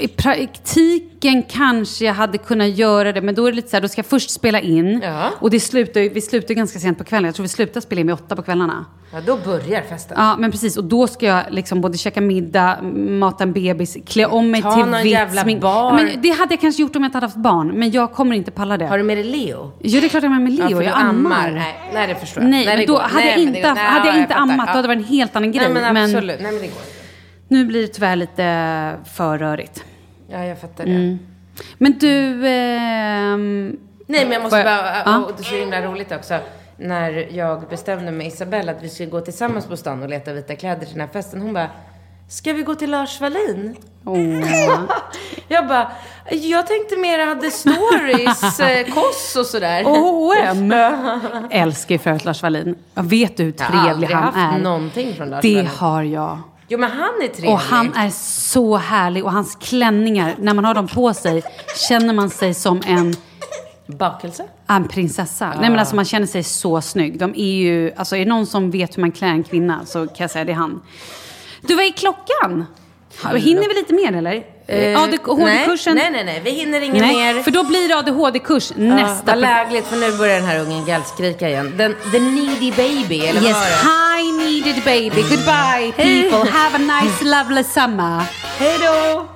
I 0.00 0.08
praktiken 0.08 1.42
kanske 1.42 2.04
jag 2.04 2.14
hade 2.14 2.38
kunnat 2.38 2.68
göra 2.68 3.12
det, 3.12 3.20
men 3.22 3.34
då 3.34 3.46
är 3.46 3.50
det 3.50 3.56
lite 3.56 3.68
så 3.68 3.76
här, 3.76 3.80
då 3.82 3.88
ska 3.88 3.98
jag 3.98 4.06
först 4.06 4.30
spela 4.30 4.60
in. 4.60 5.00
Ja. 5.04 5.30
Och 5.40 5.50
det 5.50 5.60
slutar, 5.60 6.00
vi 6.14 6.20
slutar 6.20 6.54
ganska 6.54 6.78
sent 6.78 6.98
på 6.98 7.04
kvällen. 7.04 7.24
Jag 7.26 7.34
tror 7.34 7.44
vi 7.44 7.48
slutar 7.48 7.80
spela 7.80 8.00
in 8.00 8.06
vid 8.06 8.14
åtta 8.14 8.36
på 8.36 8.42
kvällarna. 8.42 8.84
Ja, 9.12 9.20
då 9.26 9.36
börjar 9.36 9.82
festen. 9.82 10.16
Ja, 10.20 10.36
men 10.38 10.50
precis. 10.50 10.76
Och 10.76 10.84
då 10.84 11.06
ska 11.06 11.26
jag 11.26 11.42
liksom 11.50 11.80
både 11.80 11.98
käka 11.98 12.20
middag, 12.20 12.82
mata 13.08 13.44
en 13.44 13.52
bebis, 13.52 13.96
klä 14.06 14.26
om 14.26 14.50
mig 14.50 14.62
Ta 14.62 14.74
till 14.74 14.84
någon 14.84 15.02
vitt 15.02 15.12
jävla 15.12 15.42
smink. 15.42 15.62
bar. 15.62 15.92
Men 15.94 16.22
det 16.22 16.30
hade 16.30 16.52
jag 16.54 16.60
kanske 16.60 16.82
gjort 16.82 16.96
om 16.96 17.02
jag 17.02 17.08
inte 17.08 17.16
hade 17.16 17.26
haft 17.26 17.36
barn. 17.36 17.68
Men 17.68 17.90
jag 17.90 18.12
kommer 18.12 18.36
inte 18.36 18.50
palla 18.50 18.76
det. 18.76 18.86
Har 18.86 18.98
du 18.98 19.04
med 19.04 19.16
dig 19.16 19.24
Leo? 19.24 19.72
Ja, 19.78 20.00
det 20.00 20.06
är 20.06 20.08
klart 20.08 20.22
jag 20.22 20.32
är 20.32 20.38
med 20.38 20.42
mig 20.42 20.52
Leo. 20.52 20.76
för 20.76 20.82
jag 20.84 20.92
du 20.94 21.00
ammar. 21.00 21.50
Nej, 21.50 21.90
nej, 21.94 22.06
det 22.06 22.14
förstår 22.14 22.42
jag. 22.42 22.50
Nej, 22.50 22.66
men 22.66 22.78
det 22.78 22.86
då 22.86 22.92
går. 22.92 23.00
hade 23.00 23.14
Nej, 23.14 23.28
jag 23.30 23.38
men 23.44 23.56
inte, 23.56 23.74
Nej, 23.74 23.84
hade 23.84 24.06
jag 24.08 24.16
ja, 24.16 24.20
inte 24.20 24.34
ammat, 24.34 24.56
Ja. 24.58 24.64
då 24.72 24.76
hade 24.76 24.82
det 24.82 24.88
varit 24.94 24.98
en 24.98 25.04
helt 25.14 25.36
annan 25.36 25.52
grej. 25.52 25.68
Nej, 25.72 25.82
men 25.92 26.04
absolut. 26.04 26.40
Nej, 26.40 26.52
men 26.52 26.60
det 26.62 26.66
går. 26.68 26.95
Nu 27.48 27.64
blir 27.64 27.82
det 27.82 27.88
tyvärr 27.88 28.16
lite 28.16 28.94
för 29.14 29.38
rörigt. 29.38 29.84
Ja, 30.28 30.44
jag 30.44 30.60
fattar 30.60 30.84
det. 30.84 30.90
Mm. 30.90 31.18
Men 31.78 31.98
du... 31.98 32.48
ehm, 32.48 33.76
Nej, 34.06 34.24
men 34.24 34.32
jag 34.32 34.42
måste 34.42 34.64
bara... 34.64 35.02
Ja. 35.04 35.18
Och 35.24 35.32
det 35.36 35.42
är 35.42 35.44
så 35.44 35.54
himla 35.54 35.82
roligt 35.82 36.12
också. 36.12 36.38
När 36.76 37.28
jag 37.36 37.68
bestämde 37.68 38.12
med 38.12 38.26
Isabella 38.26 38.72
att 38.72 38.82
vi 38.82 38.88
skulle 38.88 39.10
gå 39.10 39.20
tillsammans 39.20 39.66
på 39.66 39.76
stan 39.76 40.02
och 40.02 40.08
leta 40.08 40.32
vita 40.32 40.56
kläder 40.56 40.80
till 40.84 40.92
den 40.94 41.00
här 41.00 41.08
festen. 41.08 41.40
Hon 41.42 41.52
bara, 41.52 41.70
ska 42.28 42.52
vi 42.52 42.62
gå 42.62 42.74
till 42.74 42.90
Lars 42.90 43.20
Wallin? 43.20 43.76
åh. 44.04 44.18
Jag 45.48 45.66
bara, 45.68 45.90
jag 46.30 46.66
tänkte 46.66 46.96
mer 46.96 47.26
hade 47.26 47.50
stories, 47.50 48.60
eh, 48.60 48.94
koss 48.94 49.36
och 49.38 49.46
sådär. 49.46 49.84
H&M 49.84 50.72
Älskar 51.50 51.98
för 51.98 52.10
övrigt 52.10 52.24
Lars 52.24 52.42
Wallin. 52.42 52.74
Vet 52.94 53.36
du 53.36 53.42
hur 53.44 53.54
Jag 53.58 53.64
har 53.64 53.70
trevlig 53.72 53.90
aldrig 53.90 54.10
han 54.10 54.24
haft 54.34 54.58
är? 54.58 54.62
någonting 54.62 55.14
från 55.14 55.30
Lars 55.30 55.42
Det 55.42 55.54
Wallin. 55.54 55.70
har 55.76 56.02
jag. 56.02 56.38
Jo, 56.68 56.78
men 56.78 56.90
han 56.90 57.22
är 57.22 57.28
trevlig. 57.28 57.50
Och 57.50 57.58
han 57.60 57.94
är 57.94 58.10
så 58.50 58.76
härlig. 58.76 59.24
Och 59.24 59.32
hans 59.32 59.56
klänningar, 59.60 60.34
när 60.38 60.54
man 60.54 60.64
har 60.64 60.74
dem 60.74 60.88
på 60.88 61.14
sig, 61.14 61.42
känner 61.88 62.14
man 62.14 62.30
sig 62.30 62.54
som 62.54 62.82
en, 62.86 63.16
Bakelse? 63.86 64.44
en 64.68 64.88
prinsessa. 64.88 65.46
Nej 65.60 65.70
men 65.70 65.78
alltså 65.78 65.96
man 65.96 66.04
känner 66.04 66.26
sig 66.26 66.42
så 66.42 66.80
snygg. 66.80 67.18
De 67.18 67.34
är 67.36 67.54
ju, 67.56 67.92
alltså 67.96 68.16
är 68.16 68.20
det 68.24 68.30
någon 68.30 68.46
som 68.46 68.70
vet 68.70 68.96
hur 68.96 69.00
man 69.00 69.12
klär 69.12 69.28
en 69.28 69.44
kvinna 69.44 69.86
så 69.86 70.06
kan 70.06 70.16
jag 70.18 70.30
säga 70.30 70.44
det 70.44 70.52
är 70.52 70.56
han. 70.56 70.82
Du, 71.60 71.74
vad 71.74 71.84
är 71.84 71.92
klockan? 71.92 72.66
Hinner 73.34 73.68
vi 73.68 73.74
lite 73.74 73.94
mer 73.94 74.12
eller? 74.18 74.42
Eh, 74.68 75.02
ADHD-kursen? 75.02 75.94
Nej, 75.94 76.10
nej, 76.10 76.24
nej, 76.24 76.40
vi 76.44 76.50
hinner 76.50 76.80
inget 76.80 77.02
Nej, 77.02 77.34
mer. 77.34 77.42
för 77.42 77.50
då 77.50 77.64
blir 77.64 77.88
det 77.88 77.96
ADHD-kurs 77.98 78.72
Ja, 78.76 78.82
nästa 78.82 79.22
vad 79.32 79.38
lägligt, 79.38 79.86
för 79.86 79.96
nu 79.96 80.18
börjar 80.18 80.36
den 80.36 80.44
här 80.48 80.60
ungen 80.60 80.84
gallskrika 80.86 81.48
igen. 81.48 81.74
Den, 81.76 81.94
the 82.12 82.18
needy 82.20 82.72
baby, 82.72 83.18
eller 83.26 83.40
vad 83.40 83.48
Yes, 83.50 83.56
var 83.56 83.64
det? 83.64 83.76
Hi 84.72 84.80
baby. 84.84 85.22
Goodbye 85.28 85.92
people. 85.96 86.44
Have 86.58 86.74
a 86.74 86.78
nice 86.78 87.22
lovely 87.22 87.64
summer. 87.64 88.26
Hej 88.58 88.78
då! 88.78 89.35